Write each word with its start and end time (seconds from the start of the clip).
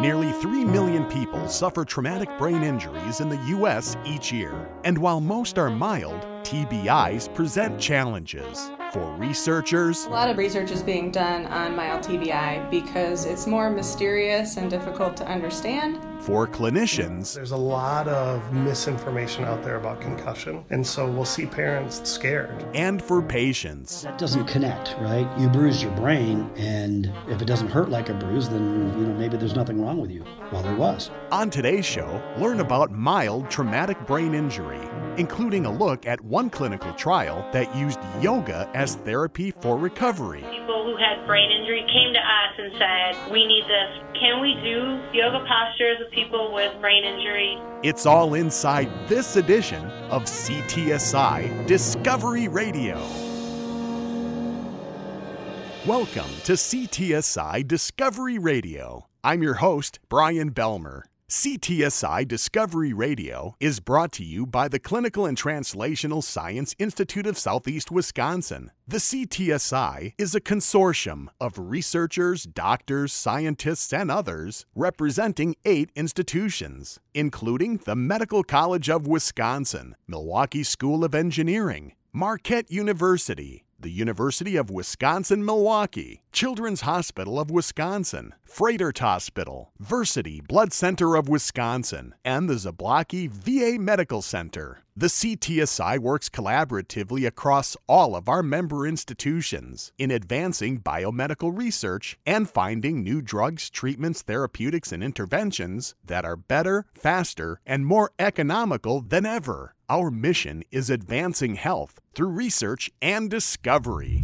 Nearly 0.00 0.32
3 0.32 0.64
million 0.64 1.04
people 1.06 1.48
suffer 1.48 1.84
traumatic 1.84 2.28
brain 2.38 2.62
injuries 2.62 3.20
in 3.20 3.28
the 3.28 3.42
U.S. 3.48 3.96
each 4.04 4.32
year. 4.32 4.68
And 4.84 4.96
while 4.96 5.20
most 5.20 5.58
are 5.58 5.70
mild, 5.70 6.22
TBIs 6.44 7.34
present 7.34 7.80
challenges. 7.80 8.70
For 8.92 9.14
researchers, 9.16 10.06
A 10.06 10.08
lot 10.08 10.30
of 10.30 10.38
research 10.38 10.70
is 10.70 10.82
being 10.82 11.10
done 11.10 11.44
on 11.46 11.76
mild 11.76 12.02
TBI 12.02 12.70
because 12.70 13.26
it's 13.26 13.46
more 13.46 13.68
mysterious 13.68 14.56
and 14.56 14.70
difficult 14.70 15.14
to 15.18 15.26
understand. 15.28 15.98
for 16.20 16.46
clinicians, 16.48 17.34
There's 17.34 17.50
a 17.52 17.56
lot 17.56 18.08
of 18.08 18.50
misinformation 18.52 19.44
out 19.44 19.62
there 19.62 19.76
about 19.76 20.00
concussion, 20.00 20.64
and 20.70 20.84
so 20.86 21.06
we'll 21.08 21.24
see 21.26 21.44
parents 21.46 22.00
scared. 22.08 22.64
and 22.74 23.00
for 23.02 23.20
patients. 23.22 24.02
That 24.02 24.16
doesn't 24.18 24.46
connect, 24.46 24.96
right? 25.00 25.28
You 25.38 25.48
bruise 25.48 25.82
your 25.82 25.92
brain, 25.92 26.50
and 26.56 27.12
if 27.28 27.42
it 27.42 27.44
doesn't 27.46 27.68
hurt 27.68 27.90
like 27.90 28.08
a 28.08 28.14
bruise, 28.14 28.48
then 28.48 28.92
you 28.98 29.06
know 29.06 29.14
maybe 29.14 29.36
there's 29.36 29.54
nothing 29.54 29.80
wrong 29.82 30.00
with 30.00 30.10
you. 30.10 30.24
Well, 30.50 30.62
there 30.62 30.74
was. 30.76 31.10
On 31.30 31.50
today's 31.50 31.84
show, 31.84 32.22
learn 32.38 32.60
about 32.60 32.90
mild 32.90 33.50
traumatic 33.50 34.04
brain 34.06 34.34
injury, 34.34 34.80
including 35.18 35.66
a 35.66 35.70
look 35.70 36.06
at 36.06 36.20
one 36.20 36.48
clinical 36.48 36.92
trial 36.94 37.44
that 37.52 37.74
used 37.74 37.98
yoga 38.20 38.70
as 38.72 38.94
therapy 38.94 39.50
for 39.50 39.76
recovery. 39.76 40.40
people 40.42 40.84
who 40.84 40.96
had 40.96 41.26
brain 41.26 41.50
injury 41.50 41.84
came 41.92 42.14
to 42.14 42.20
us 42.20 42.54
and 42.58 42.72
said, 42.78 43.32
We 43.32 43.44
need 43.44 43.64
this. 43.64 44.20
Can 44.20 44.40
we 44.40 44.54
do 44.62 45.02
yoga 45.12 45.44
postures 45.44 45.98
with 45.98 46.12
people 46.12 46.54
with 46.54 46.80
brain 46.80 47.04
injury? 47.04 47.58
It's 47.82 48.06
all 48.06 48.34
inside 48.34 48.88
this 49.08 49.36
edition 49.36 49.84
of 50.10 50.22
CTSI 50.24 51.66
Discovery 51.66 52.46
Radio. 52.46 52.96
Welcome 55.86 56.30
to 56.44 56.52
CTSI 56.52 57.66
Discovery 57.66 58.38
Radio. 58.38 59.08
I'm 59.24 59.42
your 59.42 59.54
host, 59.54 59.98
Brian 60.08 60.52
Belmer. 60.52 61.02
CTSI 61.30 62.26
Discovery 62.26 62.94
Radio 62.94 63.54
is 63.60 63.80
brought 63.80 64.12
to 64.12 64.24
you 64.24 64.46
by 64.46 64.66
the 64.66 64.78
Clinical 64.78 65.26
and 65.26 65.36
Translational 65.36 66.24
Science 66.24 66.74
Institute 66.78 67.26
of 67.26 67.36
Southeast 67.36 67.90
Wisconsin. 67.90 68.70
The 68.86 68.96
CTSI 68.96 70.14
is 70.16 70.34
a 70.34 70.40
consortium 70.40 71.26
of 71.38 71.58
researchers, 71.58 72.44
doctors, 72.44 73.12
scientists, 73.12 73.92
and 73.92 74.10
others 74.10 74.64
representing 74.74 75.54
eight 75.66 75.90
institutions, 75.94 76.98
including 77.12 77.76
the 77.84 77.94
Medical 77.94 78.42
College 78.42 78.88
of 78.88 79.06
Wisconsin, 79.06 79.96
Milwaukee 80.06 80.64
School 80.64 81.04
of 81.04 81.14
Engineering, 81.14 81.92
Marquette 82.10 82.70
University, 82.72 83.64
the 83.80 83.90
University 83.90 84.56
of 84.56 84.70
Wisconsin 84.70 85.44
Milwaukee, 85.44 86.22
Children's 86.32 86.80
Hospital 86.80 87.38
of 87.38 87.50
Wisconsin, 87.50 88.34
Froedtert 88.44 88.98
Hospital, 88.98 89.72
Versiti 89.80 90.46
Blood 90.46 90.72
Center 90.72 91.14
of 91.14 91.28
Wisconsin, 91.28 92.14
and 92.24 92.48
the 92.48 92.54
Zablocki 92.54 93.28
VA 93.30 93.78
Medical 93.78 94.20
Center. 94.20 94.82
The 94.96 95.06
CTSI 95.06 96.00
works 96.00 96.28
collaboratively 96.28 97.24
across 97.24 97.76
all 97.86 98.16
of 98.16 98.28
our 98.28 98.42
member 98.42 98.84
institutions 98.84 99.92
in 99.96 100.10
advancing 100.10 100.80
biomedical 100.80 101.56
research 101.56 102.18
and 102.26 102.50
finding 102.50 103.04
new 103.04 103.22
drugs, 103.22 103.70
treatments, 103.70 104.22
therapeutics, 104.22 104.90
and 104.90 105.04
interventions 105.04 105.94
that 106.04 106.24
are 106.24 106.36
better, 106.36 106.86
faster, 106.94 107.60
and 107.64 107.86
more 107.86 108.10
economical 108.18 109.00
than 109.00 109.24
ever. 109.24 109.76
Our 109.90 110.10
mission 110.10 110.64
is 110.70 110.90
advancing 110.90 111.54
health 111.54 111.98
through 112.14 112.28
research 112.28 112.90
and 113.00 113.30
discovery. 113.30 114.22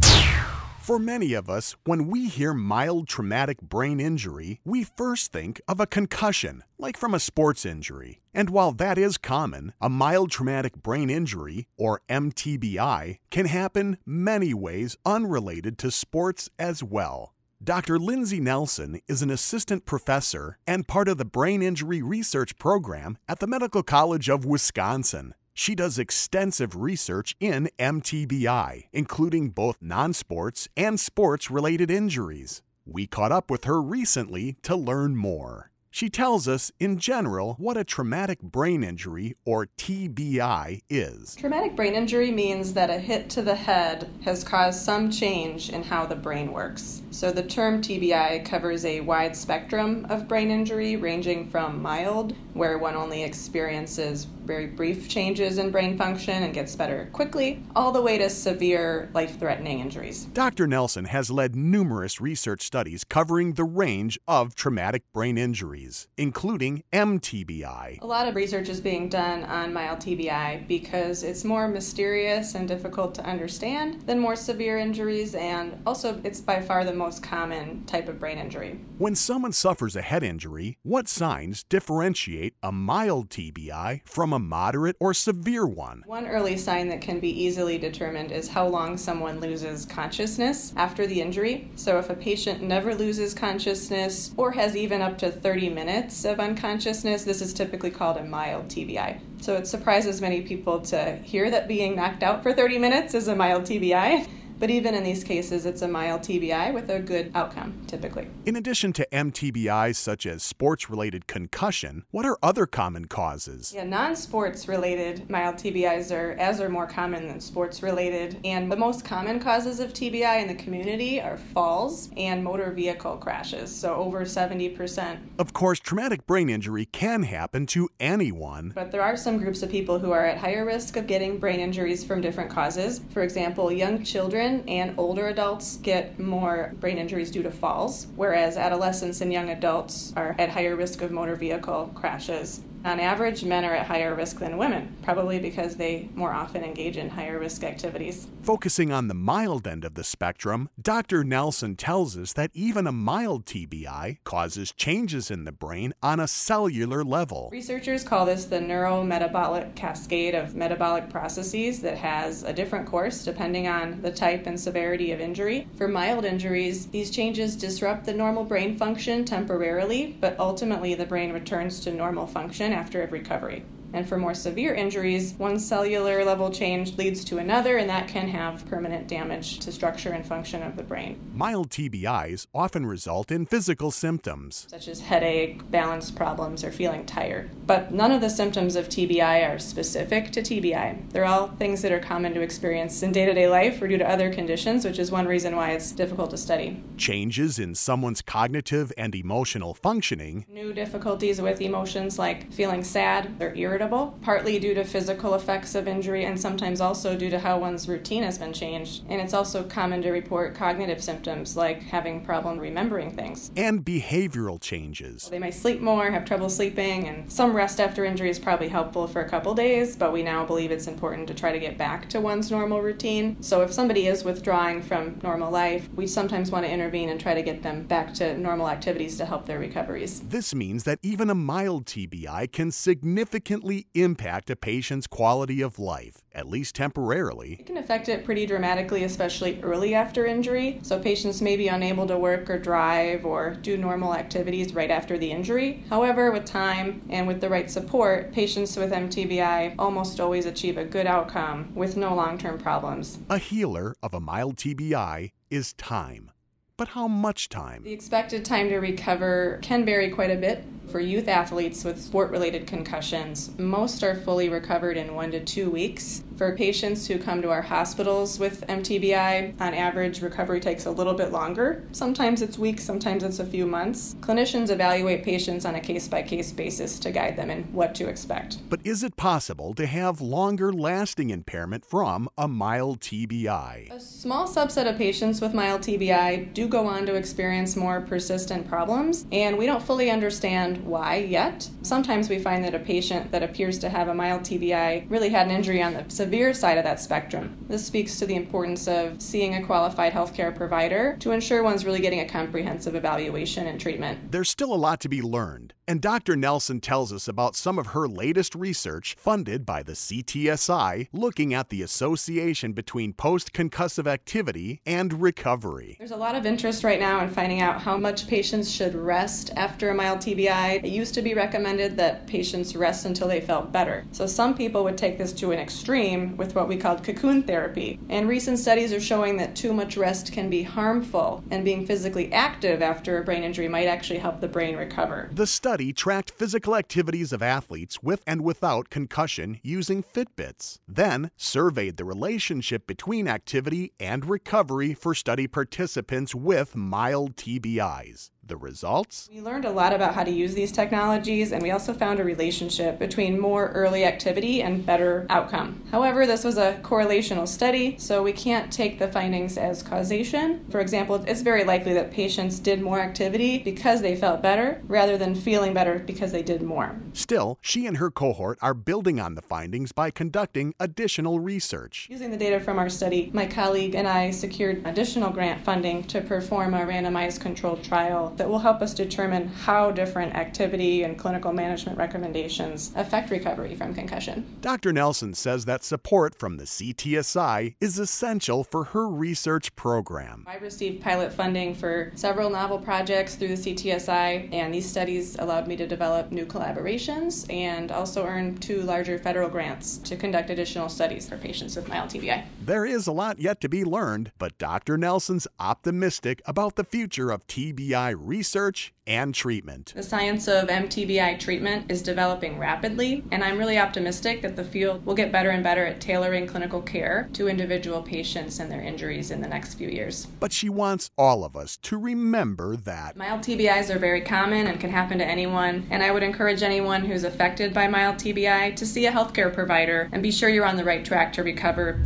For 0.79 0.99
many 0.99 1.33
of 1.33 1.49
us, 1.49 1.75
when 1.85 2.07
we 2.07 2.27
hear 2.27 2.53
mild 2.53 3.07
traumatic 3.07 3.59
brain 3.61 3.99
injury, 3.99 4.59
we 4.63 4.83
first 4.83 5.31
think 5.31 5.59
of 5.67 5.79
a 5.79 5.87
concussion, 5.87 6.63
like 6.77 6.97
from 6.97 7.15
a 7.15 7.19
sports 7.19 7.65
injury. 7.65 8.21
And 8.31 8.51
while 8.51 8.73
that 8.73 8.99
is 8.99 9.17
common, 9.17 9.73
a 9.81 9.89
mild 9.89 10.29
traumatic 10.29 10.75
brain 10.75 11.09
injury, 11.09 11.67
or 11.77 12.01
MTBI, 12.09 13.17
can 13.31 13.47
happen 13.47 13.97
many 14.05 14.53
ways 14.53 14.97
unrelated 15.03 15.79
to 15.79 15.89
sports 15.89 16.47
as 16.59 16.83
well. 16.83 17.33
Dr. 17.63 17.97
Lindsay 17.97 18.39
Nelson 18.39 19.01
is 19.07 19.23
an 19.23 19.31
assistant 19.31 19.87
professor 19.87 20.59
and 20.67 20.87
part 20.87 21.07
of 21.07 21.17
the 21.17 21.25
Brain 21.25 21.63
Injury 21.63 22.03
Research 22.03 22.59
Program 22.59 23.17
at 23.27 23.39
the 23.39 23.47
Medical 23.47 23.81
College 23.81 24.29
of 24.29 24.45
Wisconsin. 24.45 25.33
She 25.57 25.73
does 25.73 25.97
extensive 25.97 26.75
research 26.75 27.33
in 27.39 27.69
MTBI, 27.79 28.83
including 28.91 29.49
both 29.51 29.77
non 29.81 30.13
sports 30.13 30.67
and 30.75 30.99
sports 30.99 31.49
related 31.49 31.89
injuries. 31.89 32.61
We 32.85 33.07
caught 33.07 33.31
up 33.31 33.49
with 33.49 33.63
her 33.63 33.81
recently 33.81 34.57
to 34.63 34.75
learn 34.75 35.15
more. 35.15 35.71
She 35.95 36.09
tells 36.09 36.45
us, 36.45 36.73
in 36.77 36.99
general, 36.99 37.53
what 37.57 37.77
a 37.77 37.85
traumatic 37.85 38.41
brain 38.41 38.83
injury, 38.83 39.37
or 39.45 39.67
TBI, 39.77 40.81
is. 40.89 41.37
Traumatic 41.37 41.73
brain 41.73 41.95
injury 41.95 42.31
means 42.31 42.73
that 42.73 42.89
a 42.89 42.99
hit 42.99 43.29
to 43.29 43.41
the 43.41 43.55
head 43.55 44.09
has 44.25 44.43
caused 44.43 44.83
some 44.83 45.09
change 45.09 45.69
in 45.69 45.83
how 45.83 46.05
the 46.05 46.17
brain 46.17 46.51
works. 46.51 47.01
So 47.11 47.31
the 47.31 47.43
term 47.43 47.81
TBI 47.81 48.43
covers 48.43 48.83
a 48.83 48.99
wide 48.99 49.37
spectrum 49.37 50.05
of 50.09 50.27
brain 50.27 50.51
injury, 50.51 50.97
ranging 50.97 51.49
from 51.49 51.81
mild, 51.81 52.35
where 52.55 52.77
one 52.77 52.95
only 52.95 53.23
experiences 53.23 54.27
very 54.45 54.67
brief 54.67 55.09
changes 55.09 55.57
in 55.57 55.71
brain 55.71 55.97
function 55.97 56.43
and 56.43 56.53
gets 56.53 56.75
better 56.75 57.09
quickly, 57.13 57.63
all 57.75 57.91
the 57.91 58.01
way 58.01 58.17
to 58.17 58.29
severe 58.29 59.09
life 59.13 59.39
threatening 59.39 59.79
injuries. 59.79 60.25
Dr. 60.25 60.67
Nelson 60.67 61.05
has 61.05 61.31
led 61.31 61.55
numerous 61.55 62.21
research 62.21 62.61
studies 62.61 63.03
covering 63.03 63.53
the 63.53 63.63
range 63.63 64.19
of 64.27 64.55
traumatic 64.55 65.03
brain 65.13 65.37
injuries, 65.37 65.84
including 66.17 66.83
MTBI. 66.91 68.01
A 68.01 68.05
lot 68.05 68.27
of 68.27 68.35
research 68.35 68.69
is 68.69 68.81
being 68.81 69.09
done 69.09 69.43
on 69.43 69.73
mild 69.73 69.99
TBI 69.99 70.67
because 70.67 71.23
it's 71.23 71.43
more 71.43 71.67
mysterious 71.67 72.55
and 72.55 72.67
difficult 72.67 73.13
to 73.15 73.25
understand 73.25 74.01
than 74.01 74.19
more 74.19 74.35
severe 74.35 74.77
injuries, 74.77 75.35
and 75.35 75.81
also 75.85 76.19
it's 76.23 76.41
by 76.41 76.61
far 76.61 76.83
the 76.83 76.93
most 76.93 77.21
common 77.21 77.85
type 77.85 78.09
of 78.09 78.19
brain 78.19 78.37
injury. 78.37 78.79
When 78.97 79.15
someone 79.15 79.51
suffers 79.51 79.95
a 79.95 80.01
head 80.01 80.23
injury, 80.23 80.77
what 80.83 81.07
signs 81.07 81.63
differentiate 81.63 82.55
a 82.63 82.71
mild 82.71 83.29
TBI 83.29 84.01
from 84.05 84.33
a 84.33 84.39
moderate 84.39 84.95
or 84.99 85.13
severe 85.13 85.65
one? 85.65 86.03
One 86.05 86.27
early 86.27 86.57
sign 86.57 86.87
that 86.89 87.01
can 87.01 87.19
be 87.19 87.29
easily 87.29 87.77
determined 87.77 88.31
is 88.31 88.47
how 88.47 88.67
long 88.67 88.97
someone 88.97 89.39
loses 89.39 89.85
consciousness 89.85 90.73
after 90.75 91.05
the 91.05 91.21
injury. 91.21 91.69
So, 91.75 91.99
if 91.99 92.09
a 92.09 92.15
patient 92.15 92.61
never 92.61 92.95
loses 92.95 93.33
consciousness 93.33 94.33
or 94.37 94.51
has 94.51 94.75
even 94.75 95.01
up 95.01 95.17
to 95.19 95.31
30 95.31 95.69
minutes 95.75 96.25
of 96.25 96.39
unconsciousness, 96.39 97.23
this 97.23 97.41
is 97.41 97.53
typically 97.53 97.91
called 97.91 98.17
a 98.17 98.23
mild 98.23 98.69
TBI. 98.69 99.19
So, 99.41 99.55
it 99.55 99.67
surprises 99.67 100.21
many 100.21 100.41
people 100.41 100.79
to 100.81 101.17
hear 101.17 101.51
that 101.51 101.67
being 101.67 101.95
knocked 101.95 102.23
out 102.23 102.41
for 102.41 102.53
30 102.53 102.79
minutes 102.79 103.13
is 103.13 103.27
a 103.27 103.35
mild 103.35 103.63
TBI. 103.63 104.27
But 104.57 104.69
even 104.69 104.95
in 104.95 105.03
these 105.03 105.23
cases, 105.23 105.65
it's 105.65 105.81
a 105.81 105.87
mild 105.87 106.21
TBI 106.21 106.73
with 106.73 106.89
a 106.89 106.99
good 106.99 107.31
outcome, 107.35 107.73
typically. 107.87 108.27
In 108.45 108.55
addition 108.55 108.93
to 108.93 109.07
MTBIs 109.11 109.97
such 109.97 110.25
as 110.25 110.43
sports 110.43 110.89
related 110.89 111.27
concussion, 111.27 112.05
what 112.11 112.25
are 112.25 112.37
other 112.41 112.65
common 112.65 113.05
causes? 113.05 113.73
Yeah, 113.75 113.83
non-sports 113.83 114.67
related 114.67 115.29
mild 115.29 115.55
TBIs 115.55 116.15
are 116.15 116.31
as 116.39 116.61
or 116.61 116.69
more 116.69 116.87
common 116.87 117.27
than 117.27 117.41
sports 117.41 117.83
related, 117.83 118.37
and 118.45 118.71
the 118.71 118.77
most 118.77 119.03
common 119.03 119.39
causes 119.39 119.79
of 119.79 119.91
TBI 119.91 120.41
in 120.41 120.47
the 120.47 120.55
community 120.55 121.19
are 121.19 121.37
falls 121.37 122.09
and 122.15 122.43
motor 122.43 122.71
vehicle 122.71 123.17
crashes. 123.17 123.75
So 123.75 123.95
over 123.95 124.21
70%. 124.21 125.17
Of 125.37 125.51
course, 125.51 125.79
traumatic 125.79 126.25
brain 126.25 126.49
injury 126.49 126.85
can 126.85 127.23
happen 127.23 127.65
to 127.67 127.89
anyone. 127.99 128.71
But 128.73 128.91
there 128.91 129.01
are 129.01 129.17
some 129.17 129.37
groups 129.37 129.63
of 129.63 129.69
people 129.69 129.99
who 129.99 130.11
are 130.11 130.25
at 130.25 130.37
higher 130.37 130.65
risk 130.65 130.95
of 130.95 131.07
getting 131.07 131.39
brain 131.39 131.59
injuries 131.59 132.05
from 132.05 132.21
different 132.21 132.49
causes. 132.49 133.01
For 133.09 133.21
example, 133.21 133.71
young 133.71 134.03
children 134.03 134.44
and 134.45 134.93
older 134.97 135.27
adults 135.27 135.77
get 135.77 136.19
more 136.19 136.73
brain 136.79 136.97
injuries 136.97 137.31
due 137.31 137.43
to 137.43 137.51
falls, 137.51 138.07
whereas 138.15 138.57
adolescents 138.57 139.21
and 139.21 139.31
young 139.31 139.49
adults 139.49 140.13
are 140.15 140.35
at 140.39 140.49
higher 140.49 140.75
risk 140.75 141.01
of 141.01 141.11
motor 141.11 141.35
vehicle 141.35 141.91
crashes. 141.95 142.61
On 142.85 142.99
average, 142.99 143.43
men 143.43 143.65
are 143.65 143.73
at 143.73 143.87
higher 143.87 144.13
risk 144.13 144.37
than 144.37 144.57
women, 144.57 144.95
probably 145.01 145.39
because 145.39 145.75
they 145.75 146.07
more 146.13 146.31
often 146.31 146.63
engage 146.63 146.97
in 146.97 147.09
higher 147.09 147.39
risk 147.39 147.63
activities. 147.63 148.27
Focusing 148.43 148.91
on 148.91 149.07
the 149.07 149.15
mild 149.15 149.65
end 149.65 149.83
of 149.83 149.95
the 149.95 150.03
spectrum, 150.03 150.69
Dr. 150.79 151.23
Nelson 151.23 151.75
tells 151.75 152.15
us 152.15 152.33
that 152.33 152.51
even 152.53 152.85
a 152.85 152.91
mild 152.91 153.47
TBI 153.47 154.19
causes 154.23 154.71
changes 154.71 155.31
in 155.31 155.45
the 155.45 155.51
brain 155.51 155.95
on 156.03 156.19
a 156.19 156.27
cellular 156.27 157.03
level. 157.03 157.49
Researchers 157.51 158.03
call 158.03 158.27
this 158.27 158.45
the 158.45 158.59
neurometabolic 158.59 159.73
cascade 159.73 160.35
of 160.35 160.53
metabolic 160.53 161.09
processes 161.09 161.81
that 161.81 161.97
has 161.97 162.43
a 162.43 162.53
different 162.53 162.85
course 162.85 163.25
depending 163.25 163.67
on 163.67 163.99
the 164.03 164.11
type 164.11 164.45
and 164.45 164.59
severity 164.59 165.11
of 165.11 165.19
injury. 165.19 165.67
For 165.75 165.87
mild 165.87 166.23
injuries, 166.23 166.85
these 166.85 167.09
changes 167.09 167.55
disrupt 167.55 168.05
the 168.05 168.13
normal 168.13 168.43
brain 168.43 168.77
function 168.77 169.25
temporarily, 169.25 170.15
but 170.21 170.37
ultimately 170.37 170.93
the 170.93 171.07
brain 171.07 171.33
returns 171.33 171.79
to 171.79 171.91
normal 171.91 172.27
function 172.27 172.74
after 172.75 173.01
every 173.01 173.19
recovery. 173.19 173.63
And 173.95 174.05
for 174.05 174.17
more 174.17 174.33
severe 174.33 174.73
injuries, 174.73 175.35
one 175.37 175.57
cellular 175.57 176.25
level 176.25 176.51
change 176.51 176.97
leads 176.97 177.23
to 177.25 177.37
another, 177.37 177.77
and 177.77 177.89
that 177.89 178.09
can 178.09 178.27
have 178.27 178.67
permanent 178.67 179.07
damage 179.07 179.59
to 179.59 179.71
structure 179.71 180.11
and 180.11 180.25
function 180.25 180.61
of 180.61 180.75
the 180.75 180.83
brain. 180.83 181.17
Mild 181.33 181.69
TBIs 181.69 182.45
often 182.53 182.85
result 182.85 183.31
in 183.31 183.45
physical 183.45 183.91
symptoms, 183.91 184.67
such 184.69 184.89
as 184.89 184.99
headache, 184.99 185.71
balance 185.71 186.11
problems, 186.11 186.61
or 186.61 186.73
feeling 186.73 187.05
tired. 187.05 187.49
But 187.65 187.93
none 187.93 188.11
of 188.11 188.19
the 188.19 188.29
symptoms 188.29 188.75
of 188.75 188.89
TBI 188.89 189.49
are 189.49 189.59
specific 189.59 190.29
to 190.33 190.41
TBI. 190.41 191.11
They're 191.11 191.23
all 191.23 191.47
things 191.47 191.81
that 191.81 191.93
are 191.93 191.99
common 192.01 192.33
to 192.33 192.41
experience 192.41 193.01
in 193.01 193.13
day 193.13 193.25
to 193.25 193.33
day 193.33 193.47
life 193.47 193.81
or 193.81 193.87
due 193.87 193.97
to 193.97 194.09
other 194.09 194.29
conditions, 194.29 194.83
which 194.83 194.99
is 194.99 195.09
one 195.09 195.25
reason 195.25 195.55
why 195.55 195.71
it's 195.71 195.93
difficult 195.93 196.31
to 196.31 196.37
study. 196.37 196.83
Changes 196.97 197.59
in 197.59 197.73
someone's 197.73 198.21
cognitive 198.21 198.91
and 198.97 199.15
emotional 199.15 199.73
functioning, 199.73 200.45
new 200.49 200.73
difficulties 200.73 201.41
with 201.41 201.61
emotions 201.61 202.19
like 202.19 202.51
feeling 202.51 202.83
sad 202.83 203.33
or 203.41 203.55
irritable, 203.55 203.84
partly 204.21 204.59
due 204.59 204.73
to 204.73 204.83
physical 204.83 205.33
effects 205.33 205.75
of 205.75 205.87
injury 205.87 206.25
and 206.25 206.39
sometimes 206.39 206.81
also 206.81 207.15
due 207.15 207.29
to 207.29 207.39
how 207.39 207.57
one's 207.57 207.87
routine 207.87 208.23
has 208.23 208.37
been 208.37 208.53
changed. 208.53 209.03
And 209.09 209.21
it's 209.21 209.33
also 209.33 209.63
common 209.63 210.01
to 210.01 210.11
report 210.11 210.55
cognitive 210.55 211.03
symptoms 211.03 211.55
like 211.55 211.83
having 211.83 212.23
problem 212.23 212.57
remembering 212.57 213.11
things. 213.11 213.51
And 213.55 213.83
behavioral 213.83 214.61
changes. 214.61 215.29
They 215.29 215.39
may 215.39 215.51
sleep 215.51 215.81
more, 215.81 216.11
have 216.11 216.25
trouble 216.25 216.49
sleeping, 216.49 217.07
and 217.07 217.31
some 217.31 217.55
rest 217.55 217.79
after 217.79 218.05
injury 218.05 218.29
is 218.29 218.39
probably 218.39 218.69
helpful 218.69 219.07
for 219.07 219.21
a 219.21 219.29
couple 219.29 219.53
days, 219.53 219.95
but 219.95 220.13
we 220.13 220.23
now 220.23 220.45
believe 220.45 220.71
it's 220.71 220.87
important 220.87 221.27
to 221.27 221.33
try 221.33 221.51
to 221.51 221.59
get 221.59 221.77
back 221.77 222.09
to 222.09 222.21
one's 222.21 222.51
normal 222.51 222.81
routine. 222.81 223.41
So 223.41 223.61
if 223.61 223.71
somebody 223.71 224.07
is 224.07 224.23
withdrawing 224.23 224.81
from 224.81 225.19
normal 225.23 225.51
life, 225.51 225.89
we 225.95 226.07
sometimes 226.07 226.51
want 226.51 226.65
to 226.65 226.71
intervene 226.71 227.09
and 227.09 227.19
try 227.19 227.33
to 227.33 227.41
get 227.41 227.63
them 227.63 227.83
back 227.83 228.13
to 228.15 228.37
normal 228.37 228.69
activities 228.69 229.17
to 229.17 229.25
help 229.25 229.45
their 229.45 229.59
recoveries. 229.59 230.21
This 230.21 230.55
means 230.55 230.83
that 230.85 230.99
even 231.01 231.29
a 231.29 231.35
mild 231.35 231.85
TBI 231.85 232.51
can 232.51 232.71
significantly 232.71 233.74
impact 233.93 234.49
a 234.49 234.55
patient's 234.55 235.07
quality 235.07 235.61
of 235.61 235.79
life, 235.79 236.23
at 236.33 236.47
least 236.47 236.75
temporarily. 236.75 237.57
It 237.59 237.65
can 237.65 237.77
affect 237.77 238.09
it 238.09 238.23
pretty 238.23 238.45
dramatically, 238.45 239.03
especially 239.03 239.59
early 239.61 239.93
after 239.93 240.25
injury. 240.25 240.79
So 240.81 240.99
patients 240.99 241.41
may 241.41 241.57
be 241.57 241.67
unable 241.67 242.07
to 242.07 242.17
work 242.17 242.49
or 242.49 242.59
drive 242.59 243.25
or 243.25 243.55
do 243.55 243.77
normal 243.77 244.13
activities 244.13 244.73
right 244.73 244.91
after 244.91 245.17
the 245.17 245.31
injury. 245.31 245.83
However, 245.89 246.31
with 246.31 246.45
time 246.45 247.01
and 247.09 247.27
with 247.27 247.41
the 247.41 247.49
right 247.49 247.69
support, 247.69 248.31
patients 248.31 248.77
with 248.77 248.91
MTBI 248.91 249.75
almost 249.77 250.19
always 250.19 250.45
achieve 250.45 250.77
a 250.77 250.85
good 250.85 251.07
outcome 251.07 251.73
with 251.75 251.97
no 251.97 252.15
long 252.15 252.37
term 252.37 252.57
problems. 252.57 253.19
A 253.29 253.37
healer 253.37 253.95
of 254.01 254.13
a 254.13 254.19
mild 254.19 254.57
TBI 254.57 255.31
is 255.49 255.73
time. 255.73 256.31
But 256.77 256.89
how 256.89 257.07
much 257.07 257.47
time? 257.47 257.83
The 257.83 257.93
expected 257.93 258.43
time 258.43 258.67
to 258.67 258.79
recover 258.79 259.59
can 259.61 259.85
vary 259.85 260.09
quite 260.09 260.29
a 260.29 260.35
bit. 260.35 260.65
For 260.89 260.99
youth 260.99 261.29
athletes 261.29 261.85
with 261.85 262.01
sport 262.01 262.31
related 262.31 262.67
concussions, 262.67 263.57
most 263.57 264.03
are 264.03 264.13
fully 264.13 264.49
recovered 264.49 264.97
in 264.97 265.15
one 265.15 265.31
to 265.31 265.39
two 265.39 265.71
weeks. 265.71 266.25
For 266.37 266.53
patients 266.53 267.07
who 267.07 267.17
come 267.17 267.41
to 267.43 267.49
our 267.49 267.61
hospitals 267.61 268.39
with 268.39 268.67
MTBI, 268.67 269.61
on 269.61 269.73
average, 269.73 270.21
recovery 270.21 270.59
takes 270.59 270.85
a 270.85 270.91
little 270.91 271.13
bit 271.13 271.31
longer. 271.31 271.87
Sometimes 271.93 272.41
it's 272.41 272.57
weeks, 272.57 272.83
sometimes 272.83 273.23
it's 273.23 273.39
a 273.39 273.45
few 273.45 273.65
months. 273.65 274.15
Clinicians 274.19 274.69
evaluate 274.69 275.23
patients 275.23 275.63
on 275.63 275.75
a 275.75 275.79
case 275.79 276.09
by 276.09 276.21
case 276.21 276.51
basis 276.51 276.99
to 276.99 277.11
guide 277.11 277.37
them 277.37 277.49
in 277.49 277.63
what 277.71 277.95
to 277.95 278.09
expect. 278.09 278.57
But 278.69 278.85
is 278.85 279.01
it 279.01 279.15
possible 279.15 279.73
to 279.75 279.85
have 279.85 280.19
longer 280.19 280.73
lasting 280.73 281.29
impairment 281.29 281.85
from 281.85 282.27
a 282.37 282.49
mild 282.49 282.99
TBI? 282.99 283.91
A 283.91 283.99
small 284.01 284.45
subset 284.45 284.89
of 284.89 284.97
patients 284.97 285.39
with 285.39 285.53
mild 285.53 285.81
TBI 285.81 286.53
do 286.53 286.67
go 286.67 286.85
on 286.85 287.05
to 287.05 287.15
experience 287.15 287.77
more 287.77 288.01
persistent 288.01 288.67
problems, 288.67 289.25
and 289.31 289.57
we 289.57 289.65
don't 289.65 289.81
fully 289.81 290.11
understand 290.11 290.85
why 290.85 291.15
yet. 291.15 291.69
Sometimes 291.81 292.27
we 292.27 292.39
find 292.39 292.61
that 292.65 292.75
a 292.75 292.79
patient 292.79 293.31
that 293.31 293.41
appears 293.41 293.79
to 293.79 293.87
have 293.87 294.09
a 294.09 294.13
mild 294.13 294.41
TBI 294.41 295.09
really 295.09 295.29
had 295.29 295.47
an 295.47 295.53
injury 295.53 295.81
on 295.81 295.93
the 295.93 296.24
severe 296.25 296.55
side 296.55 296.79
of 296.79 296.83
that 296.83 296.99
spectrum. 296.99 297.55
This 297.69 297.85
speaks 297.85 298.17
to 298.17 298.25
the 298.25 298.35
importance 298.35 298.87
of 298.87 299.21
seeing 299.21 299.53
a 299.53 299.63
qualified 299.63 300.11
healthcare 300.11 300.55
provider 300.55 301.15
to 301.19 301.33
ensure 301.33 301.61
one's 301.61 301.85
really 301.85 301.99
getting 301.99 302.21
a 302.21 302.27
comprehensive 302.27 302.95
evaluation 302.95 303.67
and 303.67 303.79
treatment. 303.79 304.31
There's 304.31 304.49
still 304.49 304.73
a 304.73 304.83
lot 304.87 304.99
to 305.01 305.09
be 305.09 305.21
learned, 305.21 305.75
and 305.87 306.01
Dr. 306.01 306.35
Nelson 306.35 306.81
tells 306.81 307.13
us 307.13 307.27
about 307.27 307.55
some 307.55 307.77
of 307.77 307.87
her 307.87 308.07
latest 308.07 308.55
research 308.55 309.15
funded 309.19 309.67
by 309.67 309.83
the 309.83 309.91
CTSI 309.91 311.09
looking 311.13 311.53
at 311.53 311.69
the 311.69 311.83
association 311.83 312.73
between 312.73 313.13
post 313.13 313.53
concussive 313.53 314.07
activity 314.07 314.81
and 314.83 315.21
recovery. 315.21 315.95
There's 315.99 316.09
a 316.09 316.17
lot 316.17 316.33
of 316.33 316.47
interest 316.47 316.83
right 316.83 316.99
now 316.99 317.21
in 317.21 317.29
finding 317.29 317.61
out 317.61 317.83
how 317.83 317.97
much 317.97 318.27
patients 318.27 318.71
should 318.71 318.95
rest 318.95 319.51
after 319.55 319.91
a 319.91 319.93
mild 319.93 320.21
TBI. 320.21 320.83
It 320.83 320.89
used 320.89 321.13
to 321.13 321.21
be 321.21 321.35
recommended 321.35 321.97
that 321.97 322.25
patients 322.25 322.75
rest 322.75 323.05
until 323.05 323.27
they 323.27 323.41
felt 323.41 323.71
better. 323.71 324.05
So 324.11 324.25
some 324.25 324.55
people 324.55 324.83
would 324.85 324.97
take 324.97 325.19
this 325.19 325.31
to 325.33 325.51
an 325.51 325.59
extreme 325.59 326.14
with 326.37 326.55
what 326.55 326.67
we 326.67 326.77
called 326.77 327.03
cocoon 327.03 327.43
therapy. 327.43 327.99
And 328.09 328.27
recent 328.27 328.59
studies 328.59 328.93
are 328.93 328.99
showing 329.01 329.37
that 329.37 329.55
too 329.55 329.73
much 329.73 329.97
rest 329.97 330.31
can 330.31 330.49
be 330.49 330.63
harmful, 330.63 331.43
and 331.51 331.65
being 331.65 331.85
physically 331.85 332.31
active 332.33 332.81
after 332.81 333.17
a 333.17 333.23
brain 333.23 333.43
injury 333.43 333.67
might 333.67 333.87
actually 333.87 334.19
help 334.19 334.41
the 334.41 334.47
brain 334.47 334.75
recover. 334.75 335.29
The 335.33 335.47
study 335.47 335.93
tracked 335.93 336.31
physical 336.31 336.75
activities 336.75 337.31
of 337.33 337.41
athletes 337.41 338.01
with 338.01 338.21
and 338.27 338.41
without 338.41 338.89
concussion 338.89 339.59
using 339.63 340.03
Fitbits, 340.03 340.79
then 340.87 341.31
surveyed 341.37 341.97
the 341.97 342.05
relationship 342.05 342.87
between 342.87 343.27
activity 343.27 343.93
and 343.99 344.25
recovery 344.25 344.93
for 344.93 345.13
study 345.13 345.47
participants 345.47 346.33
with 346.33 346.75
mild 346.75 347.35
TBIs. 347.35 348.29
The 348.47 348.57
results? 348.57 349.27
We 349.33 349.41
learned 349.41 349.65
a 349.65 349.71
lot 349.71 349.91
about 349.91 350.13
how 350.13 350.23
to 350.23 350.29
use 350.29 350.53
these 350.53 350.71
technologies, 350.71 351.51
and 351.51 351.63
we 351.63 351.71
also 351.71 351.95
found 351.95 352.19
a 352.19 352.23
relationship 352.23 352.99
between 352.99 353.39
more 353.39 353.69
early 353.69 354.05
activity 354.05 354.61
and 354.61 354.85
better 354.85 355.25
outcome. 355.31 355.81
However, 355.89 356.27
this 356.27 356.43
was 356.43 356.59
a 356.59 356.79
correlational 356.83 357.47
study, 357.47 357.95
so 357.97 358.21
we 358.21 358.33
can't 358.33 358.71
take 358.71 358.99
the 358.99 359.07
findings 359.07 359.57
as 359.57 359.81
causation. 359.81 360.63
For 360.69 360.79
example, 360.79 361.23
it's 361.27 361.41
very 361.41 361.63
likely 361.63 361.93
that 361.93 362.11
patients 362.11 362.59
did 362.59 362.83
more 362.83 362.99
activity 362.99 363.57
because 363.57 364.03
they 364.03 364.15
felt 364.15 364.43
better 364.43 364.79
rather 364.87 365.17
than 365.17 365.33
feeling 365.33 365.73
better 365.73 365.97
because 365.97 366.31
they 366.31 366.43
did 366.43 366.61
more. 366.61 366.95
Still, 367.13 367.57
she 367.61 367.87
and 367.87 367.97
her 367.97 368.11
cohort 368.11 368.59
are 368.61 368.75
building 368.75 369.19
on 369.19 369.33
the 369.33 369.41
findings 369.41 369.91
by 369.91 370.11
conducting 370.11 370.75
additional 370.79 371.39
research. 371.39 372.07
Using 372.11 372.29
the 372.29 372.37
data 372.37 372.59
from 372.59 372.77
our 372.77 372.89
study, 372.89 373.31
my 373.33 373.47
colleague 373.47 373.95
and 373.95 374.07
I 374.07 374.29
secured 374.29 374.85
additional 374.85 375.31
grant 375.31 375.65
funding 375.65 376.03
to 376.03 376.21
perform 376.21 376.75
a 376.75 376.85
randomized 376.85 377.39
controlled 377.39 377.83
trial 377.83 378.34
that 378.37 378.49
will 378.49 378.59
help 378.59 378.81
us 378.81 378.93
determine 378.93 379.47
how 379.47 379.91
different 379.91 380.35
activity 380.35 381.03
and 381.03 381.17
clinical 381.17 381.53
management 381.53 381.97
recommendations 381.97 382.91
affect 382.95 383.29
recovery 383.29 383.75
from 383.75 383.93
concussion. 383.93 384.45
Dr. 384.61 384.91
Nelson 384.93 385.33
says 385.33 385.65
that 385.65 385.83
support 385.83 386.35
from 386.37 386.57
the 386.57 386.65
CTSI 386.65 387.75
is 387.79 387.99
essential 387.99 388.63
for 388.63 388.85
her 388.85 389.07
research 389.07 389.75
program. 389.75 390.45
I 390.47 390.57
received 390.57 391.01
pilot 391.01 391.33
funding 391.33 391.75
for 391.75 392.11
several 392.15 392.49
novel 392.49 392.79
projects 392.79 393.35
through 393.35 393.55
the 393.55 393.75
CTSI, 393.75 394.53
and 394.53 394.73
these 394.73 394.89
studies 394.89 395.35
allowed 395.37 395.67
me 395.67 395.75
to 395.77 395.87
develop 395.87 396.31
new 396.31 396.45
collaborations 396.45 397.51
and 397.51 397.91
also 397.91 398.25
earn 398.25 398.57
two 398.57 398.81
larger 398.81 399.17
federal 399.17 399.49
grants 399.49 399.97
to 399.99 400.15
conduct 400.15 400.49
additional 400.49 400.89
studies 400.89 401.27
for 401.27 401.37
patients 401.37 401.75
with 401.75 401.87
mild 401.87 402.09
TBI. 402.09 402.45
There 402.61 402.85
is 402.85 403.07
a 403.07 403.11
lot 403.11 403.39
yet 403.39 403.61
to 403.61 403.69
be 403.69 403.83
learned, 403.83 404.31
but 404.37 404.57
Dr. 404.57 404.97
Nelson's 404.97 405.47
optimistic 405.59 406.41
about 406.45 406.75
the 406.75 406.83
future 406.83 407.31
of 407.31 407.45
TBI 407.47 408.15
research 408.25 408.93
and 409.07 409.35
treatment. 409.35 409.93
The 409.95 410.03
science 410.03 410.47
of 410.47 410.67
MTBI 410.67 411.39
treatment 411.39 411.91
is 411.91 412.01
developing 412.01 412.57
rapidly, 412.57 413.23
and 413.31 413.43
I'm 413.43 413.57
really 413.57 413.77
optimistic 413.77 414.41
that 414.41 414.55
the 414.55 414.63
field 414.63 415.05
will 415.05 415.13
get 415.13 415.31
better 415.31 415.51
and 415.51 415.63
better 415.63 415.85
at 415.85 416.01
tailoring 416.01 416.47
clinical 416.47 416.81
care 416.81 417.29
to 417.33 417.47
individual 417.47 418.01
patients 418.01 418.59
and 418.59 418.71
their 418.71 418.81
injuries 418.81 419.31
in 419.31 419.41
the 419.41 419.47
next 419.47 419.75
few 419.75 419.89
years. 419.89 420.25
But 420.39 420.51
she 420.51 420.69
wants 420.69 421.11
all 421.17 421.43
of 421.43 421.55
us 421.55 421.77
to 421.83 421.97
remember 421.97 422.75
that 422.77 423.15
mild 423.15 423.41
TBIs 423.41 423.93
are 423.93 423.99
very 423.99 424.21
common 424.21 424.67
and 424.67 424.79
can 424.79 424.89
happen 424.89 425.19
to 425.19 425.25
anyone, 425.25 425.85
and 425.91 426.01
I 426.01 426.11
would 426.11 426.23
encourage 426.23 426.63
anyone 426.63 427.05
who's 427.05 427.23
affected 427.23 427.73
by 427.73 427.87
mild 427.87 428.15
TBI 428.15 428.75
to 428.75 428.85
see 428.85 429.05
a 429.05 429.11
healthcare 429.11 429.53
provider 429.53 430.09
and 430.11 430.23
be 430.23 430.31
sure 430.31 430.49
you're 430.49 430.65
on 430.65 430.77
the 430.77 430.83
right 430.83 431.05
track 431.05 431.31
to 431.33 431.43
recover. 431.43 432.03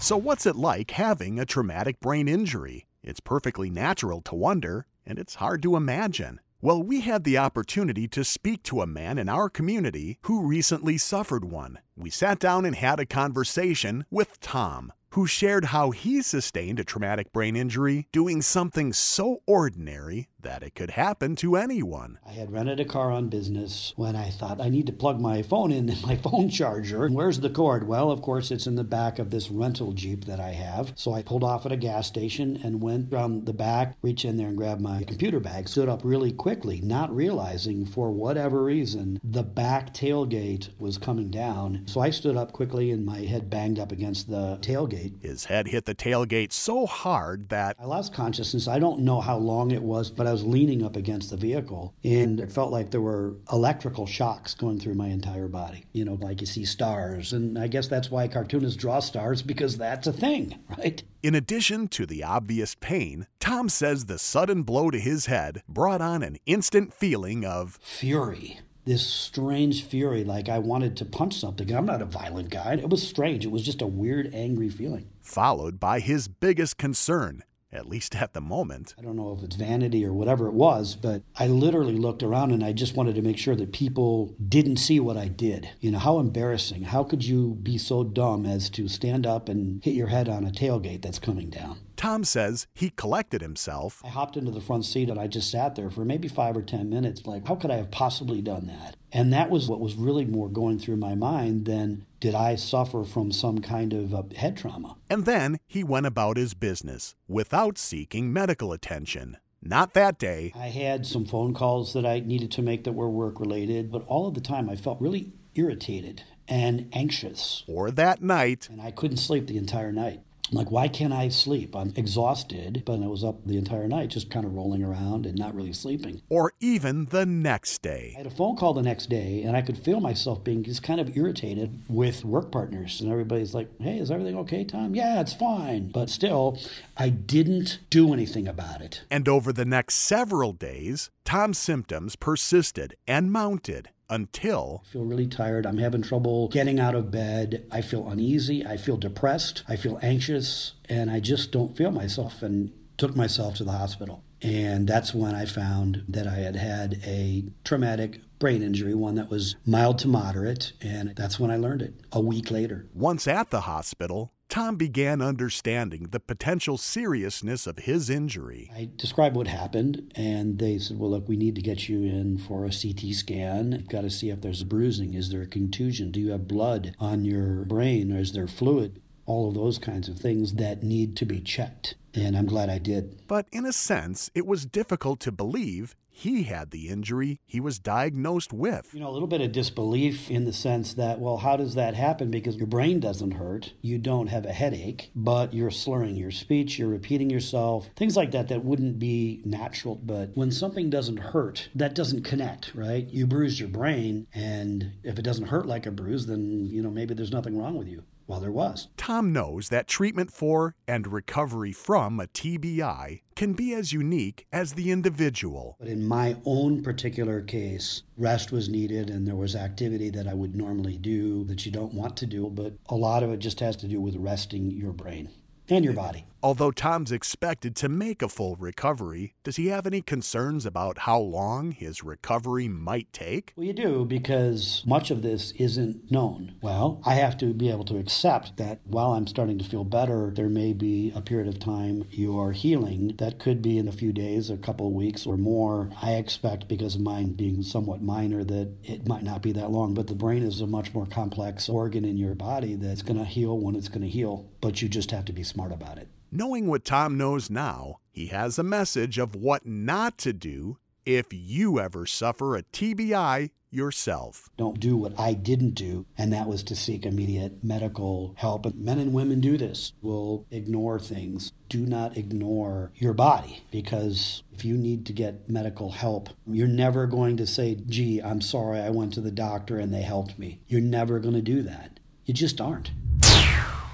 So, 0.00 0.16
what's 0.16 0.44
it 0.44 0.56
like 0.56 0.90
having 0.90 1.38
a 1.38 1.46
traumatic 1.46 2.00
brain 2.00 2.28
injury? 2.28 2.86
It's 3.02 3.20
perfectly 3.20 3.70
natural 3.70 4.20
to 4.22 4.34
wonder 4.34 4.86
and 5.06 5.18
it's 5.18 5.36
hard 5.36 5.62
to 5.62 5.76
imagine. 5.76 6.40
Well, 6.60 6.82
we 6.82 7.02
had 7.02 7.24
the 7.24 7.38
opportunity 7.38 8.08
to 8.08 8.24
speak 8.24 8.62
to 8.64 8.80
a 8.80 8.86
man 8.86 9.18
in 9.18 9.28
our 9.28 9.48
community 9.48 10.18
who 10.22 10.46
recently 10.46 10.98
suffered 10.98 11.44
one. 11.44 11.78
We 11.96 12.10
sat 12.10 12.38
down 12.38 12.64
and 12.64 12.74
had 12.74 12.98
a 12.98 13.06
conversation 13.06 14.04
with 14.10 14.40
Tom, 14.40 14.92
who 15.16 15.26
shared 15.26 15.64
how 15.64 15.92
he 15.92 16.20
sustained 16.20 16.78
a 16.78 16.84
traumatic 16.84 17.32
brain 17.32 17.56
injury 17.56 18.06
doing 18.12 18.42
something 18.42 18.92
so 18.92 19.38
ordinary 19.46 20.28
that 20.42 20.62
it 20.62 20.76
could 20.76 20.90
happen 20.90 21.34
to 21.34 21.56
anyone. 21.56 22.18
I 22.24 22.30
had 22.30 22.52
rented 22.52 22.78
a 22.78 22.84
car 22.84 23.10
on 23.10 23.28
business 23.28 23.92
when 23.96 24.14
I 24.14 24.30
thought 24.30 24.60
I 24.60 24.68
need 24.68 24.86
to 24.86 24.92
plug 24.92 25.20
my 25.20 25.42
phone 25.42 25.72
in 25.72 25.86
my 26.04 26.14
phone 26.14 26.50
charger. 26.50 27.08
Where's 27.08 27.40
the 27.40 27.50
cord? 27.50 27.88
Well, 27.88 28.12
of 28.12 28.22
course, 28.22 28.52
it's 28.52 28.66
in 28.66 28.76
the 28.76 28.84
back 28.84 29.18
of 29.18 29.30
this 29.30 29.50
rental 29.50 29.92
Jeep 29.92 30.26
that 30.26 30.38
I 30.38 30.50
have. 30.50 30.92
So 30.94 31.14
I 31.14 31.22
pulled 31.22 31.42
off 31.42 31.66
at 31.66 31.72
a 31.72 31.76
gas 31.76 32.06
station 32.06 32.60
and 32.62 32.80
went 32.80 33.12
around 33.12 33.46
the 33.46 33.52
back, 33.52 33.96
reached 34.02 34.24
in 34.24 34.36
there 34.36 34.46
and 34.46 34.56
grabbed 34.56 34.80
my 34.80 35.02
computer 35.02 35.40
bag, 35.40 35.68
stood 35.68 35.88
up 35.88 36.02
really 36.04 36.30
quickly, 36.30 36.80
not 36.80 37.14
realizing 37.14 37.84
for 37.84 38.12
whatever 38.12 38.62
reason 38.62 39.18
the 39.24 39.42
back 39.42 39.92
tailgate 39.92 40.68
was 40.78 40.96
coming 40.96 41.30
down. 41.30 41.82
So 41.86 42.00
I 42.00 42.10
stood 42.10 42.36
up 42.36 42.52
quickly 42.52 42.92
and 42.92 43.04
my 43.04 43.20
head 43.20 43.50
banged 43.50 43.80
up 43.80 43.90
against 43.90 44.30
the 44.30 44.58
tailgate. 44.60 45.05
His 45.20 45.46
head 45.46 45.68
hit 45.68 45.84
the 45.84 45.94
tailgate 45.94 46.52
so 46.52 46.86
hard 46.86 47.48
that 47.48 47.76
I 47.80 47.84
lost 47.86 48.12
consciousness. 48.12 48.68
I 48.68 48.78
don't 48.78 49.00
know 49.00 49.20
how 49.20 49.36
long 49.36 49.70
it 49.70 49.82
was, 49.82 50.10
but 50.10 50.26
I 50.26 50.32
was 50.32 50.44
leaning 50.44 50.84
up 50.84 50.96
against 50.96 51.30
the 51.30 51.36
vehicle 51.36 51.94
and 52.04 52.40
it 52.40 52.52
felt 52.52 52.72
like 52.72 52.90
there 52.90 53.00
were 53.00 53.34
electrical 53.52 54.06
shocks 54.06 54.54
going 54.54 54.80
through 54.80 54.94
my 54.94 55.08
entire 55.08 55.48
body. 55.48 55.84
You 55.92 56.04
know, 56.04 56.14
like 56.14 56.40
you 56.40 56.46
see 56.46 56.64
stars. 56.64 57.32
And 57.32 57.58
I 57.58 57.66
guess 57.66 57.88
that's 57.88 58.10
why 58.10 58.28
cartoonists 58.28 58.76
draw 58.76 59.00
stars 59.00 59.42
because 59.42 59.78
that's 59.78 60.06
a 60.06 60.12
thing, 60.12 60.58
right? 60.78 61.02
In 61.22 61.34
addition 61.34 61.88
to 61.88 62.06
the 62.06 62.22
obvious 62.22 62.74
pain, 62.74 63.26
Tom 63.40 63.68
says 63.68 64.06
the 64.06 64.18
sudden 64.18 64.62
blow 64.62 64.90
to 64.90 64.98
his 64.98 65.26
head 65.26 65.62
brought 65.68 66.00
on 66.00 66.22
an 66.22 66.38
instant 66.46 66.92
feeling 66.92 67.44
of 67.44 67.78
fury. 67.82 68.60
This 68.86 69.04
strange 69.04 69.84
fury, 69.84 70.22
like 70.22 70.48
I 70.48 70.60
wanted 70.60 70.96
to 70.98 71.04
punch 71.04 71.34
something. 71.34 71.74
I'm 71.74 71.86
not 71.86 72.00
a 72.00 72.06
violent 72.06 72.50
guy. 72.50 72.74
It 72.74 72.88
was 72.88 73.06
strange. 73.06 73.44
It 73.44 73.50
was 73.50 73.64
just 73.64 73.82
a 73.82 73.86
weird, 73.86 74.32
angry 74.32 74.68
feeling. 74.68 75.08
Followed 75.20 75.80
by 75.80 75.98
his 75.98 76.28
biggest 76.28 76.78
concern 76.78 77.42
at 77.72 77.88
least 77.88 78.16
at 78.16 78.32
the 78.32 78.40
moment. 78.40 78.94
I 78.98 79.02
don't 79.02 79.16
know 79.16 79.36
if 79.36 79.42
it's 79.42 79.56
vanity 79.56 80.04
or 80.04 80.12
whatever 80.12 80.46
it 80.46 80.54
was, 80.54 80.96
but 80.96 81.22
I 81.36 81.46
literally 81.46 81.96
looked 81.96 82.22
around 82.22 82.52
and 82.52 82.64
I 82.64 82.72
just 82.72 82.96
wanted 82.96 83.14
to 83.16 83.22
make 83.22 83.38
sure 83.38 83.56
that 83.56 83.72
people 83.72 84.34
didn't 84.48 84.76
see 84.76 84.98
what 84.98 85.16
I 85.16 85.28
did. 85.28 85.68
You 85.80 85.90
know, 85.90 85.98
how 85.98 86.18
embarrassing. 86.18 86.84
How 86.84 87.04
could 87.04 87.24
you 87.24 87.54
be 87.62 87.76
so 87.76 88.04
dumb 88.04 88.46
as 88.46 88.70
to 88.70 88.88
stand 88.88 89.26
up 89.26 89.48
and 89.48 89.82
hit 89.84 89.94
your 89.94 90.08
head 90.08 90.28
on 90.28 90.46
a 90.46 90.50
tailgate 90.50 91.02
that's 91.02 91.18
coming 91.18 91.50
down? 91.50 91.78
Tom 92.06 92.22
says 92.22 92.68
he 92.72 92.90
collected 92.90 93.42
himself. 93.42 94.00
I 94.04 94.10
hopped 94.10 94.36
into 94.36 94.52
the 94.52 94.60
front 94.60 94.84
seat 94.84 95.10
and 95.10 95.18
I 95.18 95.26
just 95.26 95.50
sat 95.50 95.74
there 95.74 95.90
for 95.90 96.04
maybe 96.04 96.28
five 96.28 96.56
or 96.56 96.62
10 96.62 96.88
minutes. 96.88 97.26
Like, 97.26 97.48
how 97.48 97.56
could 97.56 97.72
I 97.72 97.78
have 97.78 97.90
possibly 97.90 98.40
done 98.40 98.68
that? 98.68 98.94
And 99.10 99.32
that 99.32 99.50
was 99.50 99.68
what 99.68 99.80
was 99.80 99.96
really 99.96 100.24
more 100.24 100.48
going 100.48 100.78
through 100.78 100.98
my 100.98 101.16
mind 101.16 101.64
than 101.64 102.06
did 102.20 102.32
I 102.32 102.54
suffer 102.54 103.02
from 103.02 103.32
some 103.32 103.58
kind 103.58 103.92
of 103.92 104.14
uh, 104.14 104.22
head 104.36 104.56
trauma. 104.56 104.96
And 105.10 105.24
then 105.24 105.58
he 105.66 105.82
went 105.82 106.06
about 106.06 106.36
his 106.36 106.54
business 106.54 107.16
without 107.26 107.76
seeking 107.76 108.32
medical 108.32 108.72
attention. 108.72 109.38
Not 109.60 109.92
that 109.94 110.16
day. 110.16 110.52
I 110.54 110.68
had 110.68 111.06
some 111.06 111.24
phone 111.24 111.54
calls 111.54 111.92
that 111.94 112.06
I 112.06 112.20
needed 112.20 112.52
to 112.52 112.62
make 112.62 112.84
that 112.84 112.92
were 112.92 113.10
work 113.10 113.40
related, 113.40 113.90
but 113.90 114.06
all 114.06 114.28
of 114.28 114.34
the 114.34 114.40
time 114.40 114.70
I 114.70 114.76
felt 114.76 115.00
really 115.00 115.32
irritated 115.56 116.22
and 116.46 116.88
anxious. 116.92 117.64
Or 117.66 117.90
that 117.90 118.22
night. 118.22 118.68
And 118.70 118.80
I 118.80 118.92
couldn't 118.92 119.16
sleep 119.16 119.48
the 119.48 119.56
entire 119.56 119.90
night. 119.90 120.20
I'm 120.50 120.56
like, 120.58 120.70
why 120.70 120.86
can't 120.86 121.12
I 121.12 121.28
sleep? 121.28 121.74
I'm 121.74 121.92
exhausted, 121.96 122.82
but 122.86 123.02
I 123.02 123.06
was 123.06 123.24
up 123.24 123.44
the 123.44 123.56
entire 123.56 123.88
night 123.88 124.10
just 124.10 124.30
kind 124.30 124.46
of 124.46 124.54
rolling 124.54 124.84
around 124.84 125.26
and 125.26 125.36
not 125.36 125.54
really 125.54 125.72
sleeping. 125.72 126.22
Or 126.28 126.52
even 126.60 127.06
the 127.06 127.26
next 127.26 127.82
day. 127.82 128.12
I 128.14 128.18
had 128.18 128.26
a 128.26 128.30
phone 128.30 128.56
call 128.56 128.72
the 128.72 128.82
next 128.82 129.10
day, 129.10 129.42
and 129.42 129.56
I 129.56 129.62
could 129.62 129.76
feel 129.76 130.00
myself 130.00 130.44
being 130.44 130.62
just 130.62 130.82
kind 130.82 131.00
of 131.00 131.16
irritated 131.16 131.82
with 131.88 132.24
work 132.24 132.52
partners. 132.52 133.00
And 133.00 133.10
everybody's 133.10 133.54
like, 133.54 133.68
hey, 133.80 133.98
is 133.98 134.10
everything 134.10 134.36
okay, 134.38 134.64
Tom? 134.64 134.94
Yeah, 134.94 135.20
it's 135.20 135.34
fine. 135.34 135.88
But 135.88 136.10
still, 136.10 136.58
I 136.96 137.08
didn't 137.08 137.80
do 137.90 138.12
anything 138.12 138.46
about 138.46 138.80
it. 138.80 139.02
And 139.10 139.28
over 139.28 139.52
the 139.52 139.64
next 139.64 139.96
several 139.96 140.52
days, 140.52 141.10
Tom's 141.24 141.58
symptoms 141.58 142.14
persisted 142.14 142.94
and 143.08 143.32
mounted 143.32 143.90
until 144.08 144.82
I 144.84 144.88
feel 144.88 145.04
really 145.04 145.26
tired. 145.26 145.66
I'm 145.66 145.78
having 145.78 146.02
trouble 146.02 146.48
getting 146.48 146.78
out 146.78 146.94
of 146.94 147.10
bed. 147.10 147.66
I 147.70 147.80
feel 147.80 148.08
uneasy. 148.08 148.66
I 148.66 148.76
feel 148.76 148.96
depressed. 148.96 149.62
I 149.68 149.76
feel 149.76 149.98
anxious, 150.02 150.74
and 150.88 151.10
I 151.10 151.20
just 151.20 151.52
don't 151.52 151.76
feel 151.76 151.90
myself 151.90 152.42
and 152.42 152.72
took 152.96 153.16
myself 153.16 153.56
to 153.56 153.64
the 153.64 153.72
hospital. 153.72 154.22
And 154.42 154.86
that's 154.86 155.14
when 155.14 155.34
I 155.34 155.46
found 155.46 156.04
that 156.08 156.26
I 156.26 156.36
had 156.36 156.56
had 156.56 157.00
a 157.04 157.44
traumatic 157.64 158.20
brain 158.38 158.62
injury, 158.62 158.94
one 158.94 159.14
that 159.14 159.30
was 159.30 159.56
mild 159.64 159.98
to 160.00 160.08
moderate, 160.08 160.72
and 160.82 161.14
that's 161.16 161.40
when 161.40 161.50
I 161.50 161.56
learned 161.56 161.82
it 161.82 161.94
a 162.12 162.20
week 162.20 162.50
later. 162.50 162.86
Once 162.94 163.26
at 163.26 163.50
the 163.50 163.62
hospital, 163.62 164.32
Tom 164.48 164.76
began 164.76 165.20
understanding 165.20 166.08
the 166.10 166.20
potential 166.20 166.78
seriousness 166.78 167.66
of 167.66 167.78
his 167.78 168.08
injury. 168.08 168.70
I 168.74 168.88
described 168.96 169.36
what 169.36 169.48
happened, 169.48 170.12
and 170.14 170.58
they 170.58 170.78
said, 170.78 170.98
Well, 170.98 171.10
look, 171.10 171.28
we 171.28 171.36
need 171.36 171.56
to 171.56 171.62
get 171.62 171.88
you 171.88 172.02
in 172.02 172.38
for 172.38 172.64
a 172.64 172.70
CT 172.70 173.12
scan. 173.14 173.72
You've 173.72 173.88
got 173.88 174.02
to 174.02 174.10
see 174.10 174.30
if 174.30 174.40
there's 174.40 174.62
bruising. 174.62 175.14
Is 175.14 175.30
there 175.30 175.42
a 175.42 175.46
contusion? 175.46 176.12
Do 176.12 176.20
you 176.20 176.30
have 176.30 176.48
blood 176.48 176.94
on 177.00 177.24
your 177.24 177.64
brain, 177.64 178.12
or 178.12 178.20
is 178.20 178.32
there 178.32 178.46
fluid? 178.46 179.02
All 179.26 179.48
of 179.48 179.54
those 179.54 179.78
kinds 179.78 180.08
of 180.08 180.18
things 180.18 180.54
that 180.54 180.84
need 180.84 181.16
to 181.16 181.26
be 181.26 181.40
checked. 181.40 181.96
And 182.14 182.36
I'm 182.36 182.46
glad 182.46 182.70
I 182.70 182.78
did. 182.78 183.26
But 183.26 183.48
in 183.50 183.66
a 183.66 183.72
sense, 183.72 184.30
it 184.34 184.46
was 184.46 184.64
difficult 184.64 185.18
to 185.20 185.32
believe 185.32 185.96
he 186.16 186.44
had 186.44 186.70
the 186.70 186.88
injury 186.88 187.38
he 187.44 187.60
was 187.60 187.78
diagnosed 187.78 188.50
with. 188.50 188.88
You 188.94 189.00
know, 189.00 189.10
a 189.10 189.12
little 189.12 189.28
bit 189.28 189.42
of 189.42 189.52
disbelief 189.52 190.30
in 190.30 190.46
the 190.46 190.52
sense 190.52 190.94
that, 190.94 191.20
well, 191.20 191.36
how 191.36 191.58
does 191.58 191.74
that 191.74 191.94
happen? 191.94 192.30
Because 192.30 192.56
your 192.56 192.66
brain 192.66 193.00
doesn't 193.00 193.32
hurt, 193.32 193.74
you 193.82 193.98
don't 193.98 194.28
have 194.28 194.46
a 194.46 194.52
headache, 194.52 195.10
but 195.14 195.52
you're 195.52 195.70
slurring 195.70 196.16
your 196.16 196.30
speech, 196.30 196.78
you're 196.78 196.88
repeating 196.88 197.28
yourself, 197.28 197.90
things 197.96 198.16
like 198.16 198.30
that 198.30 198.48
that 198.48 198.64
wouldn't 198.64 198.98
be 198.98 199.42
natural. 199.44 199.96
But 199.96 200.30
when 200.34 200.50
something 200.50 200.88
doesn't 200.88 201.18
hurt, 201.18 201.68
that 201.74 201.94
doesn't 201.94 202.22
connect, 202.22 202.74
right? 202.74 203.06
You 203.08 203.26
bruise 203.26 203.60
your 203.60 203.68
brain, 203.68 204.26
and 204.32 204.92
if 205.04 205.18
it 205.18 205.22
doesn't 205.22 205.48
hurt 205.48 205.66
like 205.66 205.84
a 205.84 205.90
bruise, 205.90 206.24
then, 206.24 206.66
you 206.70 206.80
know, 206.80 206.90
maybe 206.90 207.12
there's 207.12 207.30
nothing 207.30 207.58
wrong 207.58 207.76
with 207.76 207.88
you. 207.88 208.04
Well, 208.26 208.40
there 208.40 208.50
was. 208.50 208.88
Tom 208.96 209.32
knows 209.32 209.68
that 209.68 209.86
treatment 209.86 210.32
for 210.32 210.74
and 210.88 211.06
recovery 211.06 211.72
from 211.72 212.18
a 212.18 212.26
TBI 212.26 213.20
can 213.36 213.52
be 213.52 213.72
as 213.72 213.92
unique 213.92 214.46
as 214.52 214.72
the 214.72 214.90
individual. 214.90 215.76
But 215.78 215.88
in 215.88 216.04
my 216.04 216.36
own 216.44 216.82
particular 216.82 217.40
case, 217.40 218.02
rest 218.16 218.50
was 218.50 218.68
needed 218.68 219.10
and 219.10 219.26
there 219.26 219.36
was 219.36 219.54
activity 219.54 220.10
that 220.10 220.26
I 220.26 220.34
would 220.34 220.56
normally 220.56 220.96
do 220.96 221.44
that 221.44 221.64
you 221.64 221.70
don't 221.70 221.94
want 221.94 222.16
to 222.16 222.26
do, 222.26 222.50
but 222.50 222.74
a 222.88 222.96
lot 222.96 223.22
of 223.22 223.30
it 223.30 223.38
just 223.38 223.60
has 223.60 223.76
to 223.76 223.86
do 223.86 224.00
with 224.00 224.16
resting 224.16 224.70
your 224.72 224.92
brain 224.92 225.28
and 225.68 225.84
your 225.84 225.94
body. 225.94 226.26
Although 226.46 226.70
Tom's 226.70 227.10
expected 227.10 227.74
to 227.74 227.88
make 227.88 228.22
a 228.22 228.28
full 228.28 228.54
recovery, 228.54 229.34
does 229.42 229.56
he 229.56 229.66
have 229.66 229.84
any 229.84 230.00
concerns 230.00 230.64
about 230.64 230.98
how 230.98 231.18
long 231.18 231.72
his 231.72 232.04
recovery 232.04 232.68
might 232.68 233.12
take? 233.12 233.52
Well, 233.56 233.66
you 233.66 233.72
do 233.72 234.04
because 234.04 234.84
much 234.86 235.10
of 235.10 235.22
this 235.22 235.50
isn't 235.58 236.08
known. 236.08 236.54
Well, 236.62 237.02
I 237.04 237.14
have 237.14 237.36
to 237.38 237.52
be 237.52 237.68
able 237.68 237.84
to 237.86 237.98
accept 237.98 238.58
that 238.58 238.78
while 238.84 239.14
I'm 239.14 239.26
starting 239.26 239.58
to 239.58 239.64
feel 239.64 239.82
better, 239.82 240.32
there 240.32 240.48
may 240.48 240.72
be 240.72 241.10
a 241.16 241.20
period 241.20 241.48
of 241.48 241.58
time 241.58 242.04
you 242.12 242.38
are 242.38 242.52
healing. 242.52 243.16
That 243.18 243.40
could 243.40 243.60
be 243.60 243.76
in 243.76 243.88
a 243.88 243.92
few 243.92 244.12
days, 244.12 244.48
a 244.48 244.56
couple 244.56 244.86
of 244.86 244.92
weeks, 244.92 245.26
or 245.26 245.36
more. 245.36 245.90
I 246.00 246.12
expect, 246.12 246.68
because 246.68 246.94
of 246.94 247.00
mine 247.00 247.32
being 247.32 247.64
somewhat 247.64 248.02
minor, 248.02 248.44
that 248.44 248.72
it 248.84 249.08
might 249.08 249.24
not 249.24 249.42
be 249.42 249.50
that 249.50 249.72
long. 249.72 249.94
But 249.94 250.06
the 250.06 250.14
brain 250.14 250.44
is 250.44 250.60
a 250.60 250.68
much 250.68 250.94
more 250.94 251.06
complex 251.06 251.68
organ 251.68 252.04
in 252.04 252.16
your 252.16 252.36
body 252.36 252.76
that's 252.76 253.02
going 253.02 253.18
to 253.18 253.24
heal 253.24 253.58
when 253.58 253.74
it's 253.74 253.88
going 253.88 254.02
to 254.02 254.08
heal. 254.08 254.48
But 254.60 254.80
you 254.80 254.88
just 254.88 255.10
have 255.10 255.24
to 255.24 255.32
be 255.32 255.42
smart 255.42 255.72
about 255.72 255.98
it. 255.98 256.06
Knowing 256.32 256.66
what 256.66 256.84
Tom 256.84 257.16
knows 257.16 257.48
now, 257.48 258.00
he 258.10 258.26
has 258.26 258.58
a 258.58 258.62
message 258.64 259.16
of 259.16 259.36
what 259.36 259.64
not 259.64 260.18
to 260.18 260.32
do 260.32 260.76
if 261.04 261.26
you 261.30 261.78
ever 261.78 262.04
suffer 262.04 262.56
a 262.56 262.64
TBI 262.64 263.50
yourself. 263.70 264.48
Don't 264.56 264.80
do 264.80 264.96
what 264.96 265.18
I 265.18 265.34
didn't 265.34 265.74
do, 265.74 266.06
and 266.18 266.32
that 266.32 266.48
was 266.48 266.64
to 266.64 266.74
seek 266.74 267.06
immediate 267.06 267.62
medical 267.62 268.34
help. 268.38 268.74
Men 268.74 268.98
and 268.98 269.12
women 269.12 269.40
do 269.40 269.56
this, 269.56 269.92
will 270.02 270.46
ignore 270.50 270.98
things. 270.98 271.52
Do 271.68 271.86
not 271.86 272.16
ignore 272.16 272.90
your 272.96 273.12
body 273.12 273.64
because 273.70 274.42
if 274.52 274.64
you 274.64 274.76
need 274.76 275.06
to 275.06 275.12
get 275.12 275.48
medical 275.48 275.92
help, 275.92 276.30
you're 276.46 276.66
never 276.66 277.06
going 277.06 277.36
to 277.36 277.46
say, 277.46 277.76
gee, 277.86 278.20
I'm 278.20 278.40
sorry, 278.40 278.80
I 278.80 278.90
went 278.90 279.12
to 279.14 279.20
the 279.20 279.30
doctor 279.30 279.78
and 279.78 279.92
they 279.92 280.02
helped 280.02 280.38
me. 280.38 280.60
You're 280.66 280.80
never 280.80 281.18
going 281.20 281.34
to 281.34 281.42
do 281.42 281.62
that. 281.62 281.95
You 282.26 282.34
just 282.34 282.60
aren't. 282.60 282.90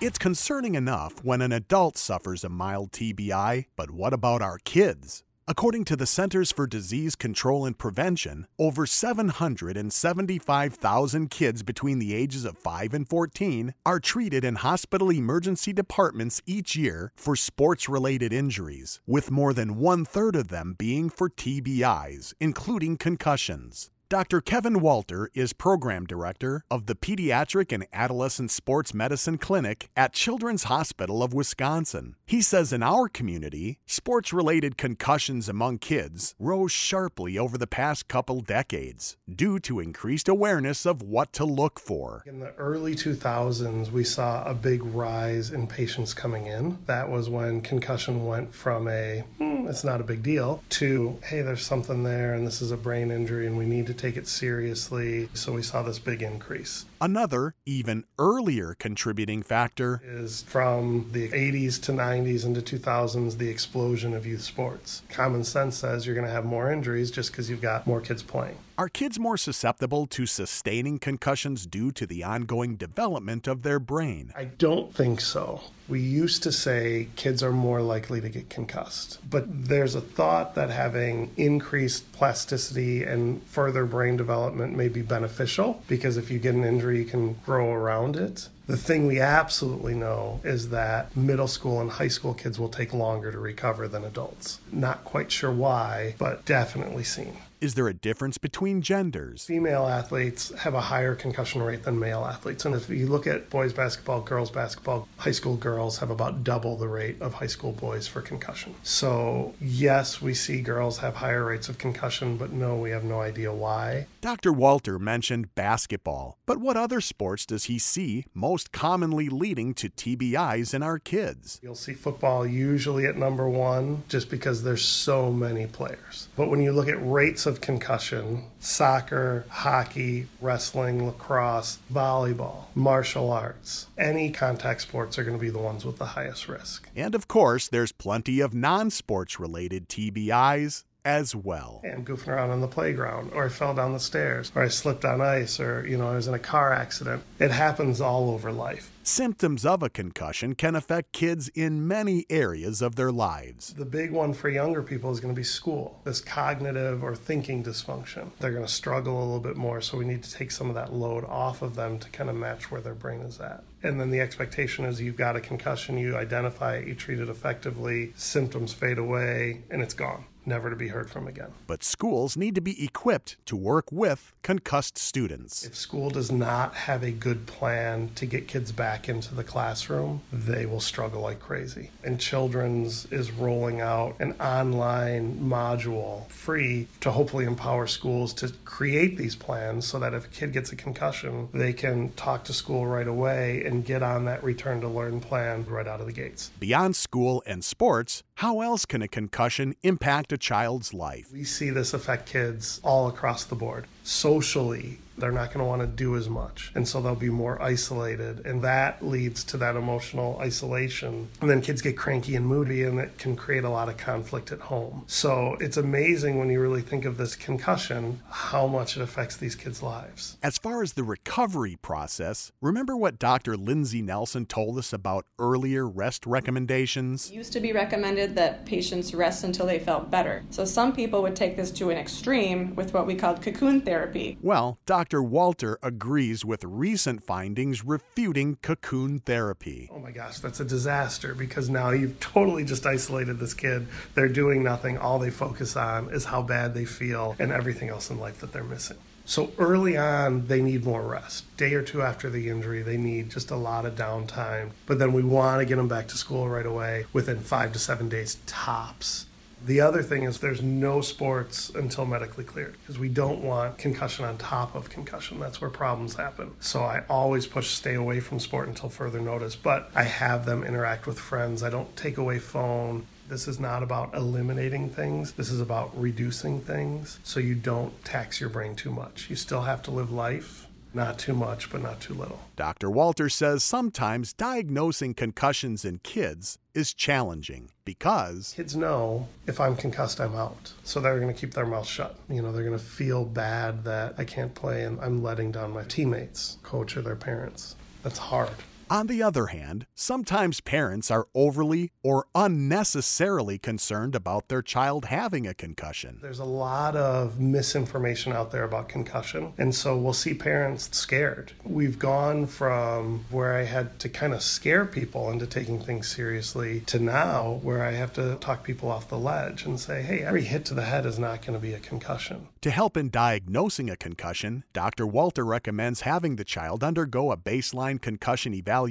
It's 0.01 0.19
concerning 0.19 0.75
enough 0.75 1.23
when 1.23 1.43
an 1.43 1.53
adult 1.53 1.99
suffers 1.99 2.45
a 2.45 2.49
mild 2.49 2.91
TBI, 2.91 3.67
but 3.77 3.91
what 3.91 4.15
about 4.15 4.41
our 4.41 4.57
kids? 4.65 5.23
According 5.47 5.85
to 5.87 5.97
the 5.97 6.07
Centers 6.07 6.51
for 6.51 6.67
Disease 6.67 7.15
Control 7.15 7.67
and 7.67 7.77
Prevention, 7.77 8.47
over 8.59 8.87
775,000 8.87 11.31
kids 11.31 11.63
between 11.63 11.99
the 11.99 12.15
ages 12.15 12.47
of 12.47 12.57
5 12.57 12.95
and 12.95 13.07
14 13.07 13.75
are 13.85 14.01
treated 14.01 14.45
in 14.45 14.55
hospital 14.55 15.11
emergency 15.11 15.75
departments 15.75 16.41
each 16.47 16.75
year 16.75 17.13
for 17.15 17.37
sports 17.37 17.87
related 17.87 18.33
injuries, 18.33 19.03
with 19.07 19.31
more 19.31 19.53
than 19.53 19.77
one 19.77 20.07
third 20.07 20.37
of 20.37 20.49
them 20.49 20.75
being 20.79 21.11
for 21.11 21.29
TBIs, 21.29 22.33
including 22.41 22.97
concussions. 22.97 23.91
Dr. 24.13 24.43
Kevin 24.43 24.81
Walter 24.81 25.31
is 25.33 25.55
Program 25.55 26.05
Director 26.05 26.67
of 26.71 26.85
the 26.85 26.95
Pediatric 26.95 27.73
and 27.73 27.87
Adolescent 27.95 28.51
Sports 28.51 28.93
Medicine 28.93 29.39
Clinic 29.39 29.89
at 29.97 30.13
Children's 30.13 30.65
Hospital 30.65 31.23
of 31.23 31.33
Wisconsin. 31.33 32.17
He 32.27 32.43
says 32.43 32.75
in 32.75 32.83
our 32.83 33.09
community, 33.09 33.79
sports 33.87 34.31
related 34.31 34.77
concussions 34.77 35.49
among 35.49 35.79
kids 35.79 36.35
rose 36.39 36.73
sharply 36.73 37.39
over 37.39 37.57
the 37.57 37.67
past 37.67 38.07
couple 38.07 38.43
decades 38.43 39.17
due 39.35 39.59
to 39.61 39.81
increased 39.81 40.29
awareness 40.29 40.85
of 40.85 41.01
what 41.01 41.33
to 41.33 41.47
look 41.47 41.81
for. 41.81 42.23
In 42.27 42.41
the 42.41 42.53
early 42.57 42.95
2000s, 42.95 43.91
we 43.91 44.05
saw 44.05 44.45
a 44.45 44.53
big 44.53 44.85
rise 44.85 45.53
in 45.53 45.67
patients 45.67 46.13
coming 46.13 46.49
in. 46.49 46.77
That 46.85 47.09
was 47.09 47.31
when 47.31 47.63
concussion 47.63 48.27
went 48.27 48.53
from 48.53 48.89
a, 48.89 49.25
hmm, 49.39 49.67
it's 49.69 49.85
not 49.85 50.03
a 50.03 50.05
big 50.05 50.23
deal, 50.23 50.63
to, 50.69 51.19
hey, 51.25 51.41
there's 51.41 51.65
something 51.65 52.03
there 52.03 52.35
and 52.35 52.47
this 52.47 52.61
is 52.61 52.73
a 52.73 52.77
brain 52.77 53.11
injury 53.11 53.47
and 53.47 53.57
we 53.57 53.65
need 53.65 53.87
to 53.87 54.02
take 54.03 54.17
it 54.17 54.27
seriously. 54.27 55.29
So 55.33 55.53
we 55.53 55.63
saw 55.63 55.83
this 55.83 56.01
big 56.01 56.23
increase. 56.23 56.87
Another, 57.03 57.57
even 57.67 58.05
earlier 58.17 58.77
contributing 58.79 59.43
factor 59.43 60.01
is 60.05 60.43
from 60.43 61.09
the 61.11 61.31
80s 61.31 61.83
to 61.83 61.93
90s 61.93 62.45
into 62.45 62.63
2000s, 62.63 63.39
the 63.39 63.49
explosion 63.49 64.15
of 64.15 64.25
youth 64.25 64.43
sports. 64.43 65.03
Common 65.09 65.43
sense 65.43 65.77
says 65.77 66.07
you're 66.07 66.15
going 66.15 66.29
to 66.29 66.33
have 66.33 66.45
more 66.45 66.71
injuries 66.71 67.11
just 67.11 67.33
because 67.33 67.51
you've 67.51 67.61
got 67.61 67.89
more 67.89 68.01
kids 68.01 68.23
playing. 68.23 68.57
Are 68.79 68.89
kids 68.89 69.19
more 69.19 69.37
susceptible 69.37 70.07
to 70.07 70.27
sustaining 70.27 70.99
concussions 70.99 71.67
due 71.67 71.93
to 71.93 72.07
the 72.07 72.25
ongoing 72.25 72.77
development 72.77 73.47
of 73.47 73.63
their 73.63 73.79
brain? 73.79 74.33
I 74.35 74.45
don't 74.45 74.95
think 74.95 75.21
so. 75.21 75.61
We 75.89 76.01
used 76.01 76.43
to 76.45 76.53
say 76.53 77.09
kids 77.17 77.43
are 77.43 77.53
more 77.53 77.83
likely 77.83 78.21
to 78.21 78.29
get 78.29 78.49
concussed, 78.49 79.19
but 79.29 79.45
there's 79.69 79.95
a 79.95 80.01
thought 80.01 80.55
that 80.55 80.71
having 80.71 81.31
increased 81.37 82.11
plasticity 82.13 83.05
and 83.05 83.43
further 83.45 83.85
brain 83.85 84.17
development 84.17 84.75
may 84.75 84.89
be 84.89 85.03
beneficial 85.03 85.83
because 85.89 86.17
if 86.17 86.31
you 86.31 86.39
get 86.39 86.55
an 86.55 86.65
injury, 86.65 86.92
you 86.93 87.05
can 87.05 87.35
grow 87.45 87.73
around 87.73 88.17
it. 88.17 88.49
The 88.67 88.77
thing 88.77 89.07
we 89.07 89.21
absolutely 89.21 89.95
know 89.95 90.41
is 90.45 90.71
that 90.71 91.15
middle 91.17 91.49
school 91.49 91.81
and 91.81 91.91
high 91.91 92.09
school 92.09 92.33
kids 92.33 92.59
will 92.59 92.69
take 92.69 92.95
longer 92.95 93.33
to 93.33 93.39
recover 93.39 93.89
than 93.89 94.05
adults. 94.05 94.61
Not 94.71 95.05
quite 95.05 95.33
sure 95.33 95.53
why, 95.53 96.15
but 96.19 96.45
definitely 96.45 97.05
seen. 97.05 97.37
Is 97.63 97.75
there 97.75 97.87
a 97.87 97.95
difference 97.95 98.39
between 98.39 98.83
genders? 98.83 99.45
Female 99.45 99.87
athletes 99.87 100.53
have 100.59 100.75
a 100.75 100.81
higher 100.81 101.15
concussion 101.15 101.63
rate 101.63 101.85
than 101.85 101.97
male 101.97 102.25
athletes. 102.25 102.65
And 102.65 102.75
if 102.75 102.89
you 102.89 103.07
look 103.07 103.25
at 103.25 103.51
boys 103.51 103.73
basketball, 103.73 104.21
girls 104.21 104.51
basketball, 104.51 105.07
high 105.19 105.31
school 105.31 105.55
girls 105.55 105.99
have 105.99 106.11
about 106.11 106.43
double 106.43 106.77
the 106.77 106.89
rate 106.89 107.23
of 107.23 107.35
high 107.35 107.47
school 107.47 107.71
boys 107.71 108.09
for 108.09 108.21
concussion. 108.21 108.75
So, 108.83 109.55
yes, 109.61 110.21
we 110.21 110.35
see 110.35 110.61
girls 110.61 110.99
have 110.99 111.15
higher 111.15 111.45
rates 111.45 111.69
of 111.69 111.79
concussion, 111.79 112.37
but 112.37 112.51
no, 112.51 112.75
we 112.75 112.91
have 112.91 113.05
no 113.05 113.21
idea 113.21 113.53
why. 113.53 114.07
Dr. 114.23 114.53
Walter 114.53 115.01
mentioned 115.01 115.53
basketball, 115.57 116.39
but 116.47 116.59
what 116.59 116.77
other 116.77 117.01
sports 117.01 117.45
does 117.45 117.65
he 117.65 117.77
see 117.77 118.25
most 118.33 118.71
commonly 118.71 119.29
leading 119.29 119.75
to 119.75 119.91
TBIs 119.91 120.73
in 120.73 120.81
our 120.81 121.01
kids? 121.01 121.59
You'll 121.61 121.75
see 121.75 121.93
football 121.93 122.47
usually 122.47 123.05
at 123.05 123.17
number 123.17 123.49
one 123.49 124.05
just 124.09 124.31
because 124.31 124.63
there's 124.63 124.85
so 124.85 125.33
many 125.33 125.67
players. 125.67 126.29
But 126.37 126.51
when 126.51 126.63
you 126.63 126.71
look 126.71 126.87
at 126.87 127.05
rates 127.05 127.47
of 127.47 127.61
concussion 127.61 128.45
soccer, 128.61 129.45
hockey, 129.49 130.29
wrestling, 130.41 131.05
lacrosse, 131.05 131.81
volleyball, 131.93 132.67
martial 132.77 133.33
arts. 133.33 133.89
Any 133.99 134.31
contact 134.31 134.83
sports 134.83 135.19
are 135.19 135.25
going 135.25 135.37
to 135.37 135.41
be 135.41 135.51
the 135.51 135.59
ones 135.59 135.85
with 135.85 135.99
the 135.99 136.07
highest 136.07 136.47
risk. 136.49 136.89
And 136.95 137.17
of 137.17 137.27
course, 137.27 137.69
there's 137.69 137.91
plenty 137.91 138.39
of 138.39 138.55
non 138.55 138.91
sports 138.91 139.41
related 139.41 139.89
TBIs 139.89 140.85
as 141.05 141.35
well. 141.35 141.81
And 141.85 142.07
goofing 142.07 142.29
around 142.29 142.51
on 142.51 142.61
the 142.61 142.69
playground, 142.69 143.33
or 143.35 143.47
I 143.47 143.49
fell 143.49 143.75
down 143.75 143.93
the 143.93 144.01
stairs, 144.01 144.53
or 144.55 144.63
I 144.63 144.69
slipped 144.69 145.05
on 145.05 145.21
ice, 145.21 145.59
or, 145.61 145.87
you 145.87 145.97
know, 145.97 146.09
I 146.09 146.15
was 146.15 146.29
in 146.29 146.35
a 146.35 146.39
car 146.39 146.73
accident. 146.73 147.23
It 147.39 147.51
happens 147.51 148.01
all 148.01 148.31
over 148.31 148.53
life. 148.53 148.91
Symptoms 149.05 149.67
of 149.67 149.83
a 149.83 149.91
concussion 149.91 150.55
can 150.55 150.77
affect 150.77 151.13
kids 151.13 151.49
in 151.57 151.89
many 151.89 152.25
areas 152.31 152.81
of 152.81 152.95
their 152.95 153.11
lives. 153.11 153.75
The 153.75 153.85
big 153.85 154.13
one 154.13 154.33
for 154.33 154.49
younger 154.49 154.81
people 154.81 155.11
is 155.11 155.19
going 155.19 155.35
to 155.35 155.39
be 155.39 155.45
school, 155.45 156.01
this 156.05 156.21
cognitive 156.21 157.03
or 157.03 157.17
thinking 157.17 157.65
dysfunction. 157.65 158.31
They're 158.39 158.53
going 158.53 158.65
to 158.65 158.73
struggle 158.73 159.19
a 159.19 159.25
little 159.25 159.41
bit 159.41 159.57
more, 159.57 159.81
so 159.81 159.99
we 159.99 160.05
need 160.05 160.23
to 160.23 160.33
take 160.33 160.53
some 160.53 160.69
of 160.69 160.77
that 160.77 160.93
load 160.93 161.25
off 161.25 161.63
of 161.63 161.75
them 161.75 161.99
to 161.99 162.09
kind 162.11 162.31
of 162.31 162.37
match 162.37 162.71
where 162.71 162.81
their 162.81 162.95
brain 162.95 163.23
is 163.23 163.41
at. 163.41 163.65
And 163.83 164.01
then 164.01 164.11
the 164.11 164.21
expectation 164.21 164.85
is 164.85 165.01
you've 165.01 165.17
got 165.17 165.35
a 165.35 165.41
concussion, 165.41 165.99
you 165.99 166.17
identify 166.17 166.77
it, 166.77 166.87
you 166.87 166.95
treat 166.95 167.19
it 167.19 167.29
effectively, 167.29 168.13
symptoms 168.15 168.73
fade 168.73 168.99
away, 168.99 169.63
and 169.69 169.83
it's 169.83 169.95
gone 169.95 170.27
never 170.47 170.71
to 170.71 170.77
be 170.77 170.89
heard 170.89 171.11
from 171.11 171.27
again. 171.27 171.53
But 171.67 171.85
schools 171.85 172.37
need 172.37 172.55
to 172.55 172.61
be 172.61 172.85
equipped 172.85 173.37
to 173.47 173.57
work 173.57 173.91
with 173.91 174.33
concussed 174.43 174.99
students. 174.99 175.65
If 175.65 175.77
school 175.77 176.11
does 176.11 176.33
not 176.33 176.75
have 176.75 177.03
a 177.03 177.11
good 177.11 177.47
plan 177.47 178.11
to 178.17 178.27
get 178.27 178.49
kids 178.49 178.73
back 178.73 179.09
into 179.09 179.35
the 179.35 179.45
classroom, 179.45 180.23
they 180.33 180.67
will 180.67 180.81
struggle 180.81 181.23
like 181.23 181.41
crazy. 181.41 181.91
And 182.03 182.19
Children's 182.19 183.07
is 183.13 183.31
rolling 183.31 183.81
out 183.81 184.17
an 184.19 184.33
online 184.41 185.39
module 185.41 186.29
free 186.29 186.89
to 187.01 187.11
hopefully 187.11 187.45
empower 187.45 187.87
schools 187.87 188.35
to 188.35 188.53
create 188.65 189.17
these 189.17 189.37
plans 189.37 189.87
so 189.87 189.99
that 189.99 190.15
if 190.15 190.25
a 190.25 190.29
kid 190.29 190.53
gets 190.53 190.73
a 190.73 190.77
concussion, 190.77 191.49
they 191.53 191.73
can 191.73 192.11
talk 192.13 192.45
to 192.45 192.53
school 192.53 192.87
right 192.87 193.09
away 193.09 193.65
and 193.65 193.85
get 193.85 194.03
on 194.03 194.25
that 194.25 194.43
return 194.43 194.81
to 194.81 194.89
learn 194.89 195.21
plan 195.21 195.65
right 195.67 195.87
out 195.87 196.01
of 196.01 196.07
the 196.07 196.13
gates. 196.13 196.51
Beyond 196.59 196.97
school 196.97 197.43
and 197.47 197.65
sports, 197.65 198.23
how 198.37 198.61
else 198.61 198.85
can 198.87 199.03
a 199.03 199.09
concussion 199.09 199.75
impact 199.83 200.32
a 200.33 200.39
child's 200.39 200.93
life? 200.93 201.31
We 201.33 201.45
see 201.45 201.71
this 201.71 201.95
affect 201.95 202.27
kids 202.27 202.81
all 202.83 203.09
across 203.09 203.45
the 203.45 203.55
board. 203.55 203.87
Socially, 204.03 204.99
they're 205.19 205.33
not 205.33 205.49
going 205.49 205.59
to 205.59 205.65
want 205.65 205.83
to 205.83 205.87
do 205.87 206.17
as 206.17 206.29
much. 206.29 206.73
And 206.75 206.87
so 206.87 207.01
they'll 207.01 207.15
be 207.15 207.31
more 207.31 207.61
isolated. 207.61 208.45
And 208.47 208.63
that 208.63 209.05
leads 209.05 209.45
to 209.45 209.57
that 209.59 209.77
emotional 209.77 210.39
isolation. 210.41 211.29
And 211.41 211.51
then 211.51 211.61
kids 211.61 211.83
get 211.83 211.97
cranky 211.97 212.35
and 212.37 212.47
moody, 212.47 212.85
and 212.85 212.99
it 212.99 213.19
can 213.19 213.37
create 213.37 213.65
a 213.65 213.71
lot 213.71 213.89
of 213.89 213.97
conflict 213.97 214.53
at 214.53 214.61
home. 214.61 215.05
So 215.07 215.57
it's 215.61 215.77
amazing 215.77 216.39
when 216.39 216.51
you 216.51 216.61
really 216.61 216.83
think 216.83 217.05
of 217.05 217.17
this 217.17 217.37
concussion, 217.37 218.21
how 218.31 218.67
much 218.67 218.97
it 218.97 219.03
affects 219.03 219.37
these 219.37 219.55
kids' 219.55 219.83
lives. 219.83 220.37
As 220.43 220.59
far 220.59 220.83
as 220.83 220.95
the 220.95 221.05
recovery 221.05 221.77
process, 221.81 222.53
remember 222.61 222.97
what 222.97 223.19
Dr. 223.19 223.57
Lindsay 223.57 224.03
Nelson 224.03 224.47
told 224.47 224.79
us 224.79 224.93
about 224.93 225.27
earlier 225.39 225.87
rest 225.87 226.27
recommendations? 226.27 227.31
It 227.31 227.35
used 227.35 227.53
to 227.53 227.61
be 227.61 227.73
recommended 227.73 228.35
that 228.37 228.65
patients 228.67 229.15
rest 229.15 229.45
until 229.45 229.67
they 229.67 229.79
felt 229.79 230.11
better. 230.11 230.43
So 230.51 230.65
some 230.65 230.93
people 230.93 231.23
would 231.23 231.37
take 231.37 231.57
this 231.57 231.71
to 231.73 231.91
an 231.91 231.99
extreme 231.99 232.75
with 232.75 232.95
what 232.95 233.07
we 233.07 233.15
called 233.15 233.43
cocoon 233.43 233.81
therapy. 233.81 234.39
Well, 234.41 234.79
Dr. 234.87 235.02
Dr. 235.03 235.21
Walter 235.21 235.81
agrees 235.83 236.45
with 236.45 236.63
recent 236.63 237.25
findings 237.25 237.85
refuting 237.85 238.55
cocoon 238.63 239.19
therapy. 239.19 239.91
Oh 239.93 239.99
my 239.99 240.13
gosh, 240.13 240.39
that's 240.39 240.61
a 240.61 240.65
disaster 240.65 241.35
because 241.35 241.69
now 241.69 241.91
you've 241.91 242.21
totally 242.21 242.65
just 242.65 242.87
isolated 242.87 243.41
this 243.41 243.53
kid. 243.53 243.89
They're 244.15 244.29
doing 244.29 244.63
nothing. 244.63 244.99
All 244.99 245.19
they 245.19 245.31
focus 245.31 245.75
on 245.75 246.11
is 246.11 246.27
how 246.27 246.43
bad 246.43 246.75
they 246.75 246.85
feel 246.85 247.35
and 247.41 247.51
everything 247.51 247.89
else 247.89 248.11
in 248.11 248.21
life 248.21 248.39
that 248.43 248.53
they're 248.53 248.63
missing. 248.63 248.97
So 249.25 249.51
early 249.59 249.97
on, 249.97 250.47
they 250.47 250.63
need 250.63 250.85
more 250.85 251.03
rest. 251.03 251.57
Day 251.57 251.75
or 251.75 251.83
two 251.83 252.01
after 252.01 252.31
the 252.31 252.49
injury, 252.49 252.83
they 252.83 252.97
need 252.97 253.29
just 253.29 253.51
a 253.51 253.57
lot 253.57 253.85
of 253.85 253.97
downtime. 253.97 254.71
But 254.87 255.01
then 255.01 255.13
we 255.13 255.25
want 255.25 255.59
to 255.59 255.67
get 255.67 255.79
them 255.79 255.89
back 255.89 256.07
to 256.09 256.17
school 256.17 256.49
right 256.49 256.65
away 256.65 257.07
within 257.13 257.41
five 257.41 257.73
to 257.73 257.81
seven 257.81 258.09
days 258.09 258.37
tops. 258.47 259.27
The 259.65 259.81
other 259.81 260.03
thing 260.03 260.25
is 260.25 260.39
there's 260.39 260.61
no 260.61 261.01
sports 261.01 261.71
until 261.71 262.05
medically 262.05 262.43
cleared 262.43 262.75
because 262.81 262.99
we 262.99 263.09
don't 263.09 263.43
want 263.43 263.79
concussion 263.79 264.25
on 264.25 264.37
top 264.37 264.75
of 264.75 264.91
concussion. 264.91 265.39
That's 265.39 265.61
where 265.61 265.71
problems 265.71 266.17
happen. 266.17 266.51
So 266.59 266.83
I 266.83 267.05
always 267.09 267.47
push 267.47 267.69
stay 267.69 267.95
away 267.95 268.19
from 268.19 268.41
sport 268.41 268.67
until 268.67 268.89
further 268.89 269.21
notice, 269.21 269.55
but 269.55 269.89
I 269.95 270.03
have 270.03 270.47
them 270.47 270.65
interact 270.65 271.07
with 271.07 271.19
friends. 271.19 271.63
I 271.63 271.71
don't 271.71 271.95
take 271.97 272.19
away 272.19 272.41
phone. 272.41 273.07
This 273.29 273.47
is 273.47 273.61
not 273.61 273.85
about 273.85 274.15
eliminating 274.15 274.91
things. 274.91 275.33
This 275.33 275.51
is 275.51 275.61
about 275.61 275.99
reducing 275.99 276.61
things 276.61 277.21
so 277.23 277.39
you 277.39 277.55
don't 277.55 278.05
tax 278.05 278.41
your 278.41 278.51
brain 278.51 278.75
too 278.75 278.91
much. 278.91 279.31
You 279.31 279.37
still 279.37 279.63
have 279.63 279.81
to 279.85 279.93
live 279.93 280.11
life 280.11 280.67
not 280.95 281.19
too 281.19 281.35
much, 281.35 281.71
but 281.71 281.83
not 281.83 282.01
too 282.01 282.15
little. 282.15 282.41
Dr. 282.57 282.91
Walter 282.91 283.29
says 283.29 283.65
sometimes 283.65 284.33
diagnosing 284.33 285.15
concussions 285.15 285.85
in 285.85 285.99
kids 285.99 286.59
is 286.75 286.95
challenging 286.95 287.71
because 287.85 288.55
kids 288.57 288.77
know 288.77 289.29
if 289.47 289.61
I'm 289.61 289.77
concussed, 289.77 290.21
I'm 290.21 290.35
out. 290.35 290.73
So 290.85 291.01
they're 291.01 291.19
going 291.21 291.33
to 291.33 291.39
keep 291.39 291.55
their 291.55 291.67
mouth 291.67 291.87
shut. 291.87 292.17
You 292.29 292.43
know, 292.43 292.53
they're 292.53 292.65
going 292.65 292.79
to 292.79 292.85
feel 292.85 293.25
bad 293.25 293.85
that 293.85 294.15
I 294.19 294.25
can't 294.25 294.55
play 294.55 294.85
and 294.85 295.01
I'm 295.01 295.23
letting 295.23 295.53
down 295.53 295.73
my 295.73 295.83
teammates, 295.85 296.59
coach, 296.63 296.97
or 296.97 297.03
their 297.03 297.17
parents. 297.17 297.77
That's 298.03 298.19
hard. 298.19 298.51
On 298.93 299.07
the 299.07 299.23
other 299.23 299.47
hand, 299.47 299.87
sometimes 299.95 300.61
parents 300.61 301.11
are 301.11 301.27
overly 301.35 301.93
or 302.03 302.27
unnecessarily 302.35 303.57
concerned 303.57 304.15
about 304.15 304.49
their 304.49 304.61
child 304.61 305.07
having 305.07 305.47
a 305.47 305.55
concussion. 305.55 306.19
There's 306.21 306.41
a 306.41 306.45
lot 306.45 306.95
of 306.95 307.41
misinformation 307.41 308.35
out 308.35 308.51
there 308.51 308.65
about 308.65 308.91
concussion, 308.91 309.55
and 309.57 309.75
so 309.75 309.97
we'll 309.97 310.13
see 310.13 310.35
parents 310.35 310.91
scared. 310.93 311.53
We've 311.65 311.99
gone 311.99 312.47
from 312.47 313.25
where 313.31 313.57
I 313.57 313.63
had 313.63 313.99
to 314.01 314.11
kind 314.11 314.35
of 314.35 314.43
scare 314.43 314.85
people 314.85 315.31
into 315.31 315.47
taking 315.47 315.81
things 315.81 316.09
seriously 316.09 316.81
to 316.81 316.99
now 316.99 317.61
where 317.63 317.83
I 317.83 317.93
have 317.93 318.13
to 318.13 318.37
talk 318.43 318.63
people 318.63 318.91
off 318.91 319.09
the 319.09 319.17
ledge 319.17 319.65
and 319.65 319.81
say, 319.81 320.03
hey, 320.03 320.23
every 320.23 320.45
hit 320.45 320.67
to 320.67 320.75
the 320.75 320.83
head 320.83 321.07
is 321.07 321.19
not 321.19 321.41
going 321.41 321.59
to 321.59 321.67
be 321.67 321.73
a 321.73 321.81
concussion. 321.81 322.49
To 322.61 322.71
help 322.71 322.99
in 322.99 323.09
diagnosing 323.09 323.89
a 323.89 323.97
concussion, 323.97 324.65
Dr. 324.75 325.07
Walter 325.07 325.47
recommends 325.47 326.03
having 326.03 326.37
the 326.37 326.45
child 326.45 326.85
undergo 326.85 327.33
a 327.33 327.39
baseline 327.39 327.99
concussion 327.99 328.53
evaluation 328.53 328.82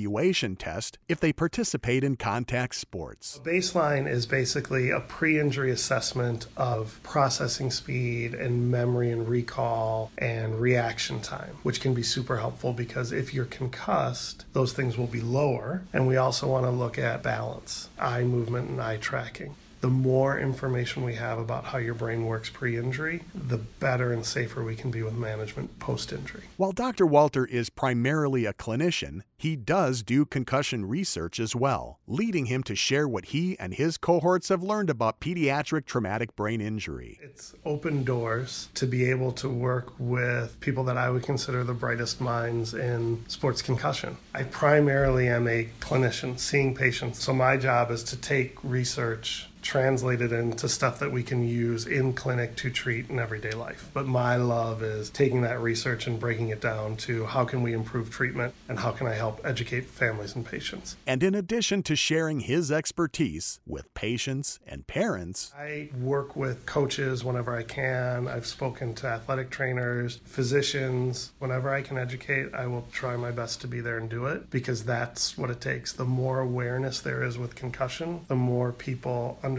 test 0.58 0.98
if 1.08 1.20
they 1.20 1.34
participate 1.34 2.04
in 2.04 2.16
contact 2.16 2.76
sports. 2.76 3.40
Baseline 3.44 4.10
is 4.10 4.26
basically 4.26 4.90
a 4.90 5.00
pre 5.00 5.40
injury 5.40 5.72
assessment 5.72 6.48
of 6.58 7.00
processing 7.04 7.72
speed 7.72 8.34
and 8.34 8.70
memory 8.70 9.12
and 9.12 9.28
recall 9.28 10.12
and 10.18 10.60
reaction 10.60 11.22
time, 11.22 11.58
which 11.64 11.82
can 11.82 11.94
be 11.94 12.04
super 12.04 12.38
helpful 12.38 12.74
because 12.74 13.12
if 13.12 13.34
you're 13.34 13.46
concussed, 13.46 14.46
those 14.54 14.74
things 14.74 14.98
will 14.98 15.08
be 15.08 15.22
lower. 15.22 15.84
And 15.94 16.08
we 16.08 16.18
also 16.18 16.48
want 16.48 16.66
to 16.66 16.72
look 16.72 16.98
at 16.98 17.24
balance, 17.24 17.90
eye 18.00 18.24
movement, 18.24 18.70
and 18.70 18.82
eye 18.82 18.98
tracking 18.98 19.56
the 19.82 19.90
more 19.90 20.40
information 20.40 21.04
we 21.04 21.16
have 21.16 21.40
about 21.40 21.66
how 21.66 21.80
your 21.80 21.96
brain 21.96 22.26
works 22.26 22.50
pre 22.50 22.78
injury, 22.78 23.24
the 23.34 23.58
better 23.58 24.14
and 24.14 24.26
safer 24.26 24.64
we 24.64 24.76
can 24.76 24.92
be 24.92 25.02
with 25.02 25.14
management 25.14 25.80
post 25.80 26.14
injury. 26.14 26.44
While 26.58 26.72
Dr. 26.72 27.06
Walter 27.06 27.46
is 27.46 27.70
primarily 27.70 28.46
a 28.46 28.54
clinician, 28.54 29.24
he 29.36 29.56
does 29.56 30.04
do 30.04 30.24
concussion 30.24 30.86
research 30.86 31.40
as 31.40 31.56
well, 31.56 32.00
leading 32.06 32.46
him 32.46 32.62
to 32.64 32.76
share 32.76 33.08
what 33.08 33.26
he 33.26 33.58
and 33.58 33.74
his 33.74 33.98
cohorts 33.98 34.50
have 34.50 34.62
learned 34.62 34.92
about 34.92 35.20
pediatric 35.20 35.86
traumatic 35.86 36.36
brain 36.36 36.62
injury. 36.62 37.20
It's 37.22 37.56
open 37.66 38.04
doors 38.04 38.70
to 38.76 38.86
be 38.86 39.10
able 39.10 39.32
to 39.34 39.50
work 39.50 39.94
with 39.98 40.60
people 40.60 40.84
that 40.84 40.98
I 40.98 41.10
would 41.10 41.24
consider 41.24 41.64
the 41.64 41.74
brightest 41.74 42.22
minds 42.22 42.76
in 42.76 43.24
sports 43.28 43.64
concussion. 43.64 44.18
I 44.36 44.44
primarily 44.44 45.28
am 45.28 45.48
a 45.48 45.70
clinician 45.80 46.38
seeing 46.38 46.76
patients, 46.76 47.24
so 47.24 47.34
my 47.34 47.58
job 47.58 47.90
is 47.90 48.04
to 48.06 48.18
take 48.18 48.64
research 48.64 49.48
translated 49.62 50.32
into 50.32 50.68
stuff 50.68 51.00
that 51.00 51.12
we 51.12 51.24
can 51.24 51.48
use 51.48 51.86
in 51.86 52.14
clinic 52.14 52.56
to 52.58 52.70
treat 52.70 53.10
in 53.10 53.20
everyday 53.20 53.52
life. 53.52 53.90
But 53.94 54.08
my 54.08 54.36
love 54.36 54.82
is 54.84 55.10
taking 55.10 55.42
that 55.42 55.60
research 55.62 56.08
and 56.08 56.20
breaking 56.20 56.50
it 56.50 56.62
down 56.62 56.98
to 56.98 57.26
how 57.26 57.46
can 57.46 57.62
we 57.62 57.74
improve 57.74 58.10
treatment 58.10 58.54
and 58.68 58.80
how 58.80 58.92
can 58.92 59.08
I 59.08 59.14
help 59.14 59.40
educate 59.44 59.86
families 59.86 60.36
and 60.36 60.46
patients. 60.46 60.98
And 61.06 61.24
in 61.24 61.36
addition 61.36 61.84
to 61.84 61.96
sharing 61.96 62.42
his 62.42 62.72
expertise 62.72 63.60
with 63.66 63.94
patients 63.94 64.60
and 64.66 64.88
parents, 64.88 65.54
I 65.58 65.90
work 66.00 66.36
with 66.36 66.66
coaches 66.66 67.24
whenever 67.24 67.56
I 67.56 67.64
can. 67.64 68.28
I've 68.28 68.48
spoken 68.48 68.94
to 68.96 69.08
athletic 69.08 69.50
trainers, 69.50 70.20
physicians. 70.26 71.32
Whenever 71.40 71.74
I 71.74 71.82
can 71.82 71.98
educate, 71.98 72.54
I 72.54 72.68
will 72.68 72.88
try 72.92 73.16
my 73.16 73.32
best 73.32 73.62
to 73.62 73.68
be 73.68 73.80
there 73.80 73.98
and 73.98 74.10
do 74.10 74.26
it 74.26 74.50
because 74.50 74.84
that's 74.86 75.38
what 75.38 75.50
it 75.50 75.62
takes. 75.62 75.94
The 75.94 76.06
more 76.06 76.40
awareness 76.40 77.00
there 77.00 77.24
is 77.24 77.38
with 77.38 77.56
concussion, 77.56 78.22
the 78.28 78.36
more 78.36 78.72
people 78.72 79.38
understand 79.44 79.51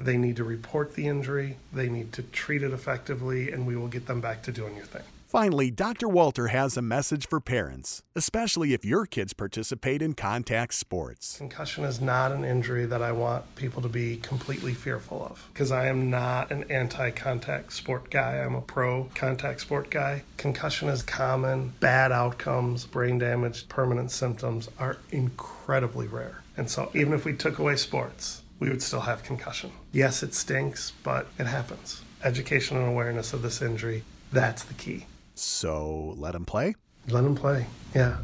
they 0.00 0.16
need 0.16 0.36
to 0.36 0.44
report 0.44 0.94
the 0.94 1.06
injury, 1.06 1.56
they 1.72 1.88
need 1.88 2.12
to 2.14 2.22
treat 2.22 2.62
it 2.62 2.72
effectively, 2.72 3.50
and 3.50 3.66
we 3.66 3.76
will 3.76 3.88
get 3.88 4.06
them 4.06 4.20
back 4.20 4.42
to 4.44 4.52
doing 4.52 4.76
your 4.76 4.86
thing. 4.86 5.02
Finally, 5.26 5.72
Dr. 5.72 6.08
Walter 6.08 6.46
has 6.46 6.76
a 6.76 6.82
message 6.82 7.28
for 7.28 7.40
parents, 7.40 8.00
especially 8.14 8.72
if 8.72 8.84
your 8.84 9.06
kids 9.06 9.32
participate 9.32 10.00
in 10.00 10.14
contact 10.14 10.72
sports. 10.72 11.36
Concussion 11.36 11.82
is 11.82 12.00
not 12.00 12.30
an 12.30 12.44
injury 12.44 12.86
that 12.86 13.02
I 13.02 13.10
want 13.10 13.56
people 13.56 13.82
to 13.82 13.88
be 13.88 14.18
completely 14.18 14.72
fearful 14.72 15.26
of 15.26 15.48
because 15.52 15.72
I 15.72 15.88
am 15.88 16.10
not 16.10 16.52
an 16.52 16.64
anti 16.70 17.10
contact 17.10 17.72
sport 17.72 18.08
guy. 18.08 18.38
I'm 18.38 18.54
a 18.54 18.60
pro 18.60 19.10
contact 19.16 19.60
sport 19.62 19.90
guy. 19.90 20.22
Concussion 20.36 20.88
is 20.88 21.02
common, 21.02 21.74
bad 21.80 22.12
outcomes, 22.12 22.86
brain 22.86 23.18
damage, 23.18 23.68
permanent 23.68 24.12
symptoms 24.12 24.70
are 24.78 24.96
incredibly 25.10 26.06
rare. 26.06 26.42
And 26.56 26.70
so, 26.70 26.90
even 26.94 27.12
if 27.12 27.24
we 27.24 27.34
took 27.34 27.58
away 27.58 27.76
sports, 27.76 28.42
we 28.58 28.68
would 28.68 28.82
still 28.82 29.00
have 29.00 29.22
concussion. 29.22 29.72
Yes, 29.92 30.22
it 30.22 30.34
stinks, 30.34 30.92
but 31.02 31.26
it 31.38 31.46
happens. 31.46 32.02
Education 32.24 32.76
and 32.76 32.88
awareness 32.88 33.32
of 33.32 33.42
this 33.42 33.60
injury, 33.60 34.04
that's 34.32 34.64
the 34.64 34.74
key. 34.74 35.06
So 35.34 36.14
let 36.16 36.34
him 36.34 36.44
play? 36.44 36.74
Let 37.08 37.24
him 37.24 37.34
play, 37.34 37.66
yeah. 37.94 38.16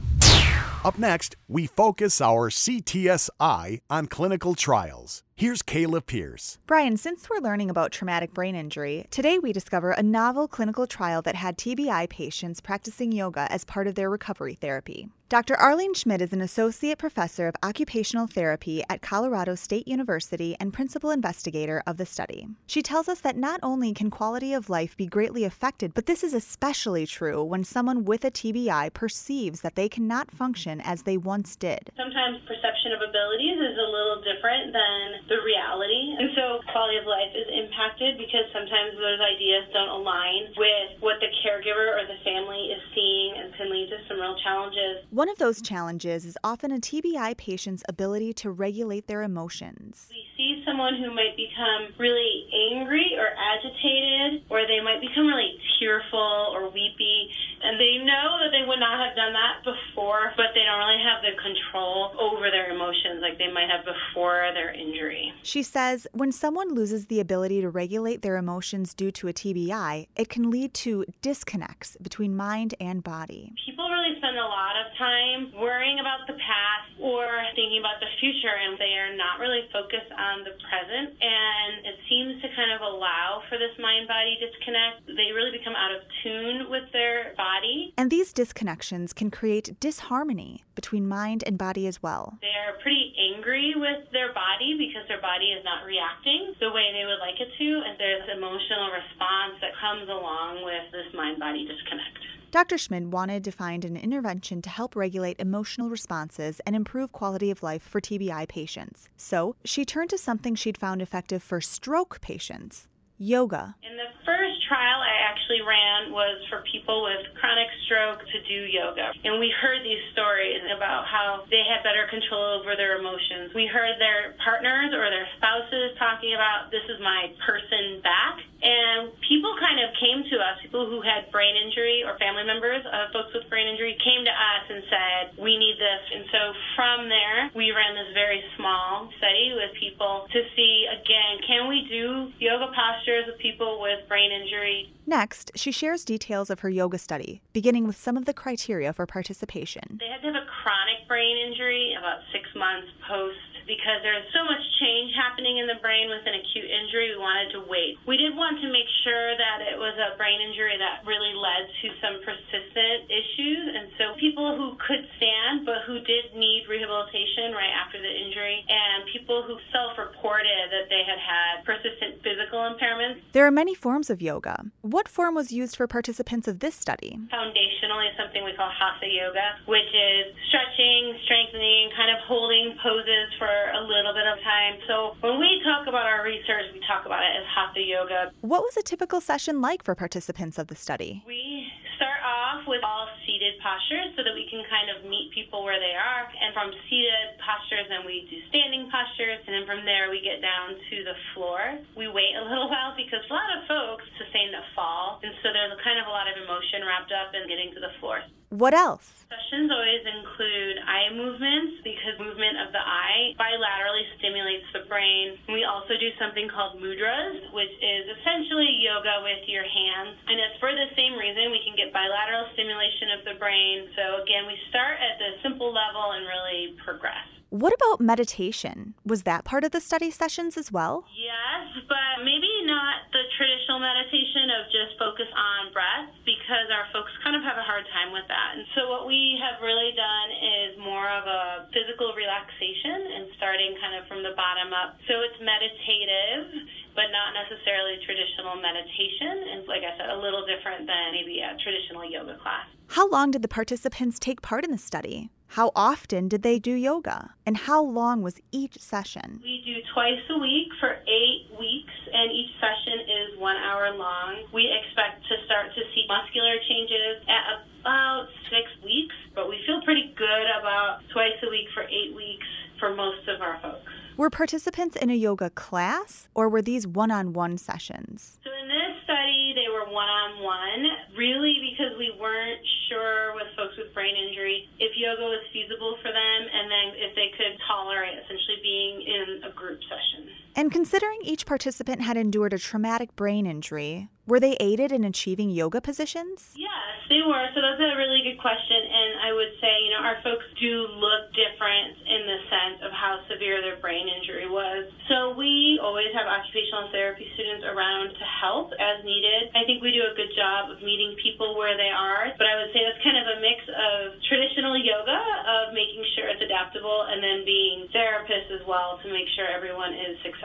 Up 0.85 0.99
next, 0.99 1.37
we 1.47 1.69
focus 1.69 2.21
our 2.21 2.51
CTSI 2.51 3.81
on 3.89 4.07
clinical 4.07 4.57
trials. 4.57 5.23
Here's 5.37 5.63
Kayla 5.63 6.05
Pierce. 6.05 6.59
Brian, 6.67 6.97
since 6.97 7.31
we're 7.31 7.39
learning 7.39 7.71
about 7.71 7.93
traumatic 7.93 8.35
brain 8.35 8.57
injury, 8.57 9.07
today 9.11 9.39
we 9.39 9.53
discover 9.53 9.93
a 9.93 10.03
novel 10.03 10.49
clinical 10.49 10.89
trial 10.89 11.23
that 11.23 11.37
had 11.37 11.57
TBI 11.57 12.09
patients 12.09 12.61
practicing 12.61 13.13
yoga 13.13 13.47
as 13.51 13.65
part 13.65 13.87
of 13.87 13.95
their 13.95 14.11
recovery 14.11 14.55
therapy. 14.55 15.09
Dr. 15.33 15.57
Arlene 15.57 15.95
Schmid 15.95 16.21
is 16.21 16.35
an 16.35 16.43
associate 16.43 16.99
professor 16.99 17.49
of 17.49 17.57
occupational 17.63 18.27
therapy 18.27 18.85
at 18.91 19.01
Colorado 19.01 19.55
State 19.55 19.89
University 19.89 20.55
and 20.61 20.75
principal 20.75 21.09
investigator 21.09 21.83
of 21.87 21.97
the 21.97 22.05
study. 22.05 22.49
She 22.67 22.83
tells 22.83 23.09
us 23.09 23.21
that 23.21 23.35
not 23.35 23.59
only 23.63 23.95
can 23.95 24.11
quality 24.11 24.53
of 24.53 24.69
life 24.69 24.95
be 24.95 25.07
greatly 25.07 25.45
affected, 25.45 25.95
but 25.95 26.05
this 26.05 26.23
is 26.23 26.35
especially 26.35 27.07
true 27.07 27.43
when 27.43 27.65
someone 27.65 28.05
with 28.05 28.27
a 28.27 28.31
TBI 28.31 28.93
perceives 28.93 29.63
that 29.63 29.75
they 29.75 29.89
cannot 29.89 30.31
function 30.31 30.83
as 30.83 31.05
they 31.05 31.17
once 31.17 31.57
did. 31.57 31.89
Sometimes 31.97 32.37
perception 32.45 32.93
of 32.93 33.01
abilities 33.01 33.57
is 33.57 33.77
a 33.81 33.89
little 33.89 34.21
different 34.21 34.77
than 34.77 35.25
the 35.33 35.41
reality. 35.41 36.13
And 36.13 36.29
so 36.37 36.61
quality 36.77 37.01
of 37.01 37.09
life 37.09 37.33
is 37.33 37.49
impacted 37.49 38.21
because 38.21 38.53
sometimes 38.53 39.01
those 39.01 39.25
ideas 39.25 39.65
don't 39.73 39.97
align 39.97 40.53
with 40.61 41.01
what 41.01 41.25
the 41.25 41.33
caregiver 41.41 41.97
or 41.97 42.05
the 42.05 42.21
family 42.21 42.69
is 42.69 42.85
seeing 42.93 43.41
and 43.41 43.49
can 43.57 43.73
lead 43.73 43.89
to 43.89 43.99
some 44.13 44.21
real 44.21 44.37
challenges. 44.45 45.09
One 45.23 45.31
of 45.31 45.39
those 45.39 45.63
challenges 45.63 46.27
is 46.27 46.37
often 46.43 46.73
a 46.73 46.81
TBI 46.81 47.37
patient's 47.37 47.85
ability 47.89 48.33
to 48.43 48.51
regulate 48.51 49.07
their 49.07 49.23
emotions. 49.23 50.09
We 50.11 50.27
see 50.37 50.65
someone 50.67 50.97
who 50.97 51.15
might 51.15 51.37
become 51.37 51.95
really 51.97 52.51
angry 52.75 53.15
or 53.17 53.29
agitated, 53.31 54.43
or 54.51 54.67
they 54.67 54.81
might 54.83 55.01
become 55.01 55.29
really 55.29 55.55
tearful 55.79 56.51
or 56.51 56.65
weepy, 56.71 57.31
and 57.63 57.79
they 57.79 58.03
know 58.03 58.43
that 58.43 58.51
they 58.51 58.67
would 58.67 58.81
not 58.81 58.99
have 58.99 59.15
done 59.15 59.33
that 59.33 59.63
before, 59.63 60.33
but 60.37 60.47
they 60.55 60.65
don't 60.67 60.79
really 60.79 60.99
have 60.99 61.23
the 61.23 61.39
control 61.41 62.19
over 62.19 62.51
their 62.51 62.75
emotions 62.75 63.23
like 63.23 63.39
they 63.39 63.47
might 63.47 63.71
have 63.71 63.85
before 63.87 64.51
their 64.55 64.75
injury. 64.75 65.33
She 65.45 65.63
says 65.63 66.09
when 66.11 66.33
someone 66.33 66.75
loses 66.75 67.07
the 67.07 67.21
ability 67.21 67.61
to 67.61 67.71
regulate 67.71 68.23
their 68.23 68.37
emotions 68.37 68.93
due 68.93 69.13
to 69.13 69.29
a 69.29 69.33
TBI, 69.33 70.09
it 70.17 70.29
can 70.29 70.51
lead 70.51 70.75
to 70.83 71.05
disconnects 71.23 71.97
between 72.03 72.35
mind 72.35 72.75
and 72.81 73.05
body. 73.05 73.53
People 73.65 73.89
spend 74.23 74.39
a 74.39 74.47
lot 74.47 74.79
of 74.79 74.87
time 74.95 75.51
worrying 75.59 75.99
about 75.99 76.23
the 76.31 76.39
past 76.39 76.95
or 77.03 77.27
thinking 77.59 77.83
about 77.83 77.99
the 77.99 78.07
future, 78.23 78.55
and 78.55 78.79
they 78.79 78.95
are 78.95 79.19
not 79.19 79.43
really 79.43 79.67
focused 79.75 80.15
on 80.15 80.47
the 80.47 80.55
present. 80.63 81.19
And 81.19 81.83
it 81.83 81.99
seems 82.07 82.39
to 82.39 82.47
kind 82.55 82.71
of 82.71 82.87
allow 82.87 83.43
for 83.51 83.59
this 83.59 83.75
mind 83.83 84.07
body 84.07 84.39
disconnect. 84.39 85.11
They 85.11 85.35
really 85.35 85.51
become 85.51 85.75
out 85.75 85.91
of 85.91 86.07
tune 86.23 86.71
with 86.71 86.87
their 86.95 87.35
body. 87.35 87.91
And 87.99 88.15
these 88.15 88.33
disconnections 88.33 89.11
can 89.11 89.35
create 89.35 89.75
disharmony 89.83 90.63
between 90.79 91.11
mind 91.11 91.43
and 91.45 91.59
body 91.59 91.91
as 91.91 92.01
well. 92.01 92.39
They 92.41 92.55
are 92.55 92.79
pretty 92.79 93.12
angry 93.31 93.75
with 93.77 94.11
their 94.13 94.35
body 94.35 94.75
because 94.79 95.07
their 95.07 95.21
body 95.21 95.55
is 95.55 95.63
not 95.65 95.87
reacting 95.87 96.55
the 96.59 96.71
way 96.71 96.91
they 96.91 97.07
would 97.07 97.23
like 97.23 97.39
it 97.39 97.51
to, 97.59 97.69
and 97.87 97.95
there's 97.99 98.27
emotional 98.35 98.91
response 98.91 99.61
that 99.61 99.73
comes 99.79 100.09
along 100.09 100.65
with 100.65 100.91
this 100.91 101.13
mind 101.15 101.39
body 101.39 101.67
disconnect. 101.67 102.19
Dr. 102.51 102.77
Schmid 102.77 103.13
wanted 103.13 103.45
to 103.45 103.51
find 103.51 103.83
an 103.85 103.97
intervention 103.97 104.61
to 104.61 104.69
help 104.69 104.95
regulate 104.95 105.41
emotional 105.41 105.89
responses 105.89 106.61
and 106.67 106.77
improve 106.77 107.11
quality 107.11 107.51
of 107.51 107.63
life 107.63 107.83
for 107.83 107.99
TBI 107.99 108.47
patients. 108.47 109.09
So 109.17 109.57
she 109.65 109.87
turned 109.87 110.11
to 110.11 110.19
something 110.19 110.55
she'd 110.55 110.77
found 110.77 111.01
effective 111.01 111.43
for 111.43 111.63
stroke 111.63 112.21
patients 112.21 112.89
yoga. 113.23 113.79
In 113.87 113.95
the 113.95 114.11
first 114.27 114.59
trial 114.67 114.99
I 114.99 115.15
actually 115.31 115.63
ran 115.63 116.11
was 116.11 116.43
for 116.51 116.67
people 116.67 117.07
with 117.07 117.23
chronic 117.39 117.71
stroke 117.87 118.19
to 118.19 118.39
do 118.51 118.67
yoga. 118.67 119.15
And 119.23 119.39
we 119.39 119.55
heard 119.63 119.87
these 119.87 120.03
stories 120.11 120.59
about 120.75 121.07
how 121.07 121.47
they 121.47 121.63
had 121.63 121.87
better 121.87 122.11
control 122.11 122.59
over 122.59 122.75
their 122.75 122.99
emotions. 122.99 123.55
We 123.55 123.71
heard 123.71 123.95
their 124.03 124.35
partners 124.43 124.91
or 124.91 125.07
their 125.07 125.31
spouses 125.39 125.95
talking 126.03 126.35
about 126.35 126.75
this 126.75 126.83
is 126.91 126.99
my 126.99 127.31
person 127.47 128.03
back. 128.03 128.43
And 128.63 129.11
people 129.27 129.51
kind 129.59 129.83
of 129.83 129.91
came 129.99 130.23
to 130.31 130.37
us, 130.39 130.63
people 130.63 130.87
who 130.87 131.03
had 131.03 131.27
brain 131.35 131.59
injury 131.59 132.07
or 132.07 132.15
family 132.23 132.47
members 132.47 132.87
of 132.87 133.11
folks 133.11 133.35
with 133.35 133.51
brain 133.51 133.67
injury 133.67 133.99
came 133.99 134.23
to 134.23 134.31
us 134.31 134.65
and 134.71 134.83
said, 134.87 135.23
we 135.35 135.59
need 135.59 135.83
this. 135.83 136.03
And 136.15 136.25
so 136.31 136.41
from 136.79 137.11
there, 137.11 137.51
we 137.59 137.75
ran 137.75 137.99
this 137.99 138.15
very 138.15 138.39
small 138.55 139.11
study 139.19 139.51
with 139.59 139.75
people 139.75 140.31
to 140.31 140.41
see, 140.55 140.87
again, 140.87 141.43
can 141.43 141.67
we 141.67 141.91
do 141.91 142.31
yoga 142.39 142.71
postures 142.71 143.27
with 143.27 143.39
people 143.43 143.83
with 143.83 144.07
brain 144.07 144.31
injury? 144.31 144.95
Next, 145.07 145.51
she 145.57 145.73
shares 145.73 146.05
details 146.05 146.49
of 146.49 146.61
her 146.61 146.71
yoga 146.71 146.99
study, 146.99 147.43
beginning 147.53 147.87
with 147.87 147.99
some 147.99 148.17
of 148.17 148.25
the 148.25 148.33
criteria 148.33 148.93
for 148.93 149.07
participation. 149.07 149.99
They 149.99 150.07
had 150.07 150.23
to 150.23 150.31
have 150.31 150.39
a 150.39 150.47
chronic 150.63 151.09
brain 151.09 151.37
injury 151.51 151.95
about 151.99 152.23
six 152.31 152.47
months 152.55 152.87
post 153.11 153.52
because 153.67 154.03
there's 154.03 154.27
so 154.35 154.43
much 154.45 154.63
change 154.81 155.15
happening 155.15 155.59
in 155.59 155.67
the 155.67 155.79
brain 155.81 156.09
with 156.11 156.25
an 156.27 156.35
acute 156.37 156.69
injury, 156.69 157.15
we 157.15 157.19
wanted 157.19 157.55
to 157.55 157.61
wait. 157.67 157.99
We 158.07 158.17
did 158.17 158.35
want 158.35 158.61
to 158.61 158.69
make 158.69 158.89
sure 159.07 159.37
that 159.39 159.65
it 159.67 159.79
was 159.79 159.95
a 159.99 160.17
brain 160.17 160.43
injury 160.43 160.77
that 160.79 161.07
really 161.07 161.35
led 161.35 161.69
to 161.83 161.87
some 162.03 162.21
persistent 162.23 163.11
issues. 163.11 163.63
And 163.73 163.87
so 163.99 164.05
people 164.19 164.57
who 164.57 164.75
could 164.79 165.05
stand 165.19 165.65
but 165.65 165.87
who 165.87 166.01
did 166.03 166.35
need 166.35 166.67
rehabilitation 166.67 167.55
right 167.55 167.73
after 167.73 168.01
the 168.01 168.11
injury, 168.11 168.65
and 168.67 169.07
people 169.13 169.43
who 169.47 169.59
self 169.71 169.99
reported 169.99 170.71
that 170.71 170.89
they 170.89 171.03
had 171.07 171.21
had 171.21 171.65
persistent 171.65 172.23
physical 172.23 172.61
impairments. 172.65 173.23
There 173.33 173.47
are 173.47 173.55
many 173.55 173.75
forms 173.75 174.11
of 174.11 174.23
yoga. 174.23 174.73
What 174.83 175.09
form 175.09 175.35
was 175.35 175.53
used 175.53 175.77
for 175.77 175.87
participants 175.87 176.49
of 176.49 176.61
this 176.61 176.75
study? 176.75 177.19
Foundationally, 177.33 178.11
something 178.17 178.45
we 178.45 178.55
call 178.55 178.71
hatha 178.71 179.07
yoga, 179.07 179.63
which 179.67 179.91
is 179.93 180.35
stretching, 180.49 181.19
strengthening, 181.25 181.91
kind 181.97 182.11
of 182.11 182.21
holding 182.27 182.75
poses 182.83 183.29
for 183.39 183.51
a 183.71 183.83
little 183.87 184.13
bit 184.15 184.27
of 184.27 184.39
time. 184.43 184.75
So 184.89 185.15
when 185.21 185.39
we 185.39 185.63
talk 185.63 185.87
about 185.87 186.07
our 186.07 186.25
research, 186.25 186.73
we 186.75 186.81
talk 186.87 187.07
about 187.07 187.23
it 187.23 187.33
as 187.39 187.47
hatha 187.47 187.81
yoga. 187.81 188.33
What 188.41 188.63
was 188.63 188.77
a 188.77 188.83
typical 188.83 189.21
session 189.21 189.61
like 189.61 189.85
for 189.85 189.95
participants 189.95 190.59
of 190.59 190.67
the 190.67 190.75
study? 190.75 191.23
We 191.27 191.69
start 191.97 192.19
off 192.27 192.67
with 192.67 192.83
all 192.83 193.09
seated 193.43 193.59
postures 193.59 194.15
so 194.15 194.23
that 194.23 194.39
we 194.39 194.47
can 194.47 194.63
kind 194.71 194.87
of 194.95 195.03
meet 195.11 195.35
people 195.35 195.67
where 195.67 195.83
they 195.83 195.99
are. 195.99 196.31
And 196.31 196.55
from 196.55 196.71
seated 196.87 197.35
postures, 197.43 197.91
then 197.91 198.07
we 198.07 198.31
do 198.31 198.39
standing 198.55 198.87
postures. 198.87 199.43
And 199.43 199.59
then 199.59 199.67
from 199.67 199.83
there, 199.83 200.15
we 200.15 200.23
get 200.23 200.39
down 200.39 200.79
to 200.79 200.97
the 201.03 201.19
floor. 201.35 201.59
We 201.99 202.07
wait 202.07 202.39
a 202.39 202.47
little 202.47 202.71
while 202.73 202.95
because 202.95 203.27
a 203.27 203.35
lot 203.35 203.51
of 203.59 203.67
folks 203.67 204.07
sustain 204.15 204.55
a 204.55 204.63
fall. 204.79 205.19
And 205.27 205.35
so 205.43 205.51
there's 205.51 205.75
kind 205.83 205.99
of 205.99 206.07
a 206.07 206.15
lot 206.15 206.31
of 206.31 206.39
emotion 206.39 206.87
wrapped 206.87 207.11
up 207.11 207.35
in 207.35 207.51
getting 207.51 207.75
to 207.75 207.83
the 207.83 207.91
floor. 207.99 208.23
What 208.53 208.77
else? 208.77 209.25
Sessions 209.33 209.73
always 209.73 210.05
include 210.05 210.77
eye 210.85 211.09
movements 211.17 211.81
because 211.81 212.21
movement 212.21 212.61
of 212.61 212.69
the 212.69 212.85
eye 212.85 213.33
bilaterally 213.41 214.05
stimulates 214.21 214.69
the 214.77 214.85
brain. 214.93 215.41
We 215.49 215.65
also 215.65 215.97
do 215.97 216.13
something 216.21 216.53
called 216.53 216.77
mudras, 216.77 217.49
which 217.57 217.73
is 217.81 218.13
essentially 218.13 218.77
yoga 218.85 219.25
with 219.25 219.49
your 219.49 219.65
hands. 219.65 220.21
And 220.29 220.37
it's 220.37 220.61
for 220.61 220.69
the 220.69 220.85
same 220.93 221.17
reason 221.17 221.49
we 221.49 221.65
can 221.65 221.73
get 221.81 221.97
bilateral 221.97 222.45
stimulation 222.53 223.17
of 223.17 223.21
the 223.25 223.32
brain. 223.39 223.89
So 223.97 224.23
again, 224.23 224.47
we 224.47 224.57
start 224.71 224.99
at 225.01 225.19
the 225.19 225.41
simple 225.43 225.73
level 225.73 226.13
and 226.17 226.27
really 226.27 226.77
progress. 226.85 227.29
What 227.53 227.77
about 227.77 228.01
meditation? 228.01 228.97
Was 229.05 229.29
that 229.29 229.45
part 229.45 229.61
of 229.61 229.77
the 229.77 229.81
study 229.85 230.09
sessions 230.09 230.57
as 230.57 230.73
well? 230.73 231.05
Yes, 231.13 231.85
but 231.85 232.25
maybe 232.25 232.49
not 232.65 233.13
the 233.13 233.29
traditional 233.37 233.77
meditation 233.77 234.49
of 234.57 234.73
just 234.73 234.97
focus 234.97 235.29
on 235.37 235.69
breath 235.69 236.09
because 236.25 236.73
our 236.73 236.89
folks 236.97 237.13
kind 237.21 237.37
of 237.37 237.45
have 237.45 237.61
a 237.61 237.67
hard 237.69 237.85
time 237.93 238.09
with 238.09 238.25
that. 238.33 238.57
And 238.57 238.65
so 238.73 238.89
what 238.89 239.05
we 239.05 239.37
have 239.37 239.61
really 239.61 239.93
done 239.93 240.29
is 240.33 240.81
more 240.81 241.05
of 241.13 241.29
a 241.29 241.69
physical 241.77 242.17
relaxation 242.17 243.21
and 243.21 243.29
starting 243.37 243.77
kind 243.85 244.01
of 244.01 244.09
from 244.09 244.25
the 244.25 244.33
bottom 244.33 244.73
up. 244.73 244.97
So 245.05 245.21
it's 245.21 245.37
meditative 245.45 246.57
but 246.95 247.09
not 247.13 247.33
necessarily 247.33 247.99
traditional 248.05 248.57
meditation. 248.57 249.57
And 249.57 249.67
like 249.69 249.83
I 249.83 249.97
said, 249.97 250.11
a 250.11 250.19
little 250.19 250.45
different 250.45 250.87
than 250.87 251.13
maybe 251.13 251.41
a 251.41 251.57
traditional 251.63 252.05
yoga 252.05 252.37
class. 252.41 252.69
How 252.89 253.09
long 253.09 253.31
did 253.31 253.43
the 253.43 253.49
participants 253.49 254.19
take 254.19 254.43
part 254.43 254.65
in 254.65 254.71
the 254.71 254.79
study? 254.79 255.31
How 255.53 255.71
often 255.77 256.29
did 256.29 256.41
they 256.41 256.59
do 256.59 256.73
yoga? 256.73 257.37
And 257.45 257.69
how 257.69 257.85
long 257.85 258.23
was 258.23 258.41
each 258.53 258.81
session? 258.81 259.41
We 259.45 259.61
do 259.61 259.85
twice 259.93 260.25
a 260.33 260.39
week 260.41 260.73
for 260.81 260.97
eight 261.05 261.53
weeks, 261.61 261.93
and 262.09 262.33
each 262.33 262.49
session 262.57 263.05
is 263.05 263.37
one 263.37 263.57
hour 263.57 263.93
long. 263.93 264.49
We 264.53 264.65
expect 264.65 265.21
to 265.29 265.37
start 265.45 265.69
to 265.77 265.83
see 265.93 266.09
muscular 266.09 266.57
changes 266.69 267.21
at 267.29 267.69
about 267.85 268.29
six 268.49 268.65
weeks, 268.83 269.15
but 269.35 269.49
we 269.49 269.61
feel 269.67 269.85
pretty 269.85 270.15
good 270.17 270.47
about 270.57 271.05
twice 271.13 271.37
a 271.45 271.51
week 271.51 271.69
for 271.75 271.85
eight 271.85 272.17
weeks 272.17 272.49
for 272.81 272.97
most 272.97 273.29
of 273.29 273.43
our 273.43 273.61
folks. 273.61 273.93
Were 274.17 274.29
participants 274.29 274.95
in 274.95 275.09
a 275.09 275.17
yoga 275.17 275.49
class 275.49 276.29
or 276.35 276.49
were 276.49 276.61
these 276.61 276.87
one 276.87 277.11
on 277.11 277.33
one 277.33 277.57
sessions? 277.57 278.37
So 278.45 278.53
in 278.53 278.69
this 278.69 279.01
study, 279.09 279.57
they 279.57 279.73
were 279.73 279.89
one 279.89 280.09
on 280.09 280.45
one, 280.45 280.85
really 281.17 281.57
because 281.65 281.97
we 281.97 282.13
weren't 282.21 282.61
sure 282.93 283.33
with 283.35 283.49
folks 283.57 283.73
with 283.81 283.89
brain 283.97 284.13
injury 284.13 284.69
if 284.79 284.93
yoga 285.01 285.25
was 285.25 285.41
feasible 285.53 285.97
for 286.05 286.13
them 286.13 286.41
and 286.45 286.69
then 286.69 286.87
if 287.01 287.17
they 287.17 287.33
could 287.41 287.57
tolerate 287.65 288.21
essentially 288.21 288.61
being 288.61 289.01
in 289.01 289.27
a 289.49 289.53
group 289.57 289.81
session. 289.89 290.29
And 290.55 290.71
considering 290.71 291.19
each 291.23 291.47
participant 291.47 292.03
had 292.03 292.17
endured 292.17 292.53
a 292.53 292.59
traumatic 292.59 293.17
brain 293.17 293.47
injury, 293.47 294.09
were 294.27 294.39
they 294.39 294.55
aided 294.61 294.93
in 294.93 295.03
achieving 295.03 295.51
yoga 295.51 295.81
positions? 295.81 296.55
Yes, 296.55 296.95
they 297.09 297.25
were. 297.27 297.43
So 297.57 297.59
that's 297.59 297.83
a 297.83 297.99
really 297.99 298.23
good 298.23 298.39
question. 298.39 298.79
And 298.79 299.11
I 299.19 299.35
would 299.35 299.51
say, 299.59 299.73
you 299.83 299.91
know, 299.91 300.05
our 300.05 300.23
folks 300.23 300.47
do 300.63 300.87
look 300.95 301.35
different 301.35 301.99
in 302.07 302.23
the 302.29 302.39
sense 302.47 302.79
of 302.87 302.95
how 302.95 303.19
severe 303.27 303.59
their 303.59 303.83
brain 303.83 304.07
injury 304.07 304.47
was. 304.47 304.87
So 305.11 305.35
we 305.35 305.83
always 305.83 306.15
have 306.15 306.31
occupational 306.31 306.93
therapy 306.95 307.27
students 307.35 307.67
around 307.67 308.15
to 308.15 308.25
help 308.45 308.71
as 308.79 309.03
needed. 309.03 309.51
I 309.59 309.67
think 309.67 309.83
we 309.83 309.91
do 309.91 310.07
a 310.07 310.15
good 310.15 310.31
job 310.39 310.71
of 310.71 310.79
meeting 310.87 311.19
people 311.19 311.59
where 311.59 311.75
they 311.75 311.91
are. 311.91 312.31
But 312.39 312.47
I 312.47 312.63
would 312.63 312.71
say 312.71 312.87
that's 312.87 313.03
kind 313.03 313.19
of 313.19 313.27
a 313.27 313.43
mix 313.43 313.59
of 313.67 314.23
traditional 314.31 314.79
yoga, 314.79 315.19
of 315.19 315.75
making 315.75 316.07
sure 316.15 316.31
it's 316.31 316.45
adaptable, 316.45 317.11
and 317.11 317.19
then 317.19 317.43
being 317.43 317.91
therapists 317.91 318.55
as 318.55 318.63
well 318.71 319.03
to 319.03 319.11
make 319.11 319.27
sure 319.35 319.51
everyone 319.51 319.99
is 319.99 320.15
successful. 320.23 320.42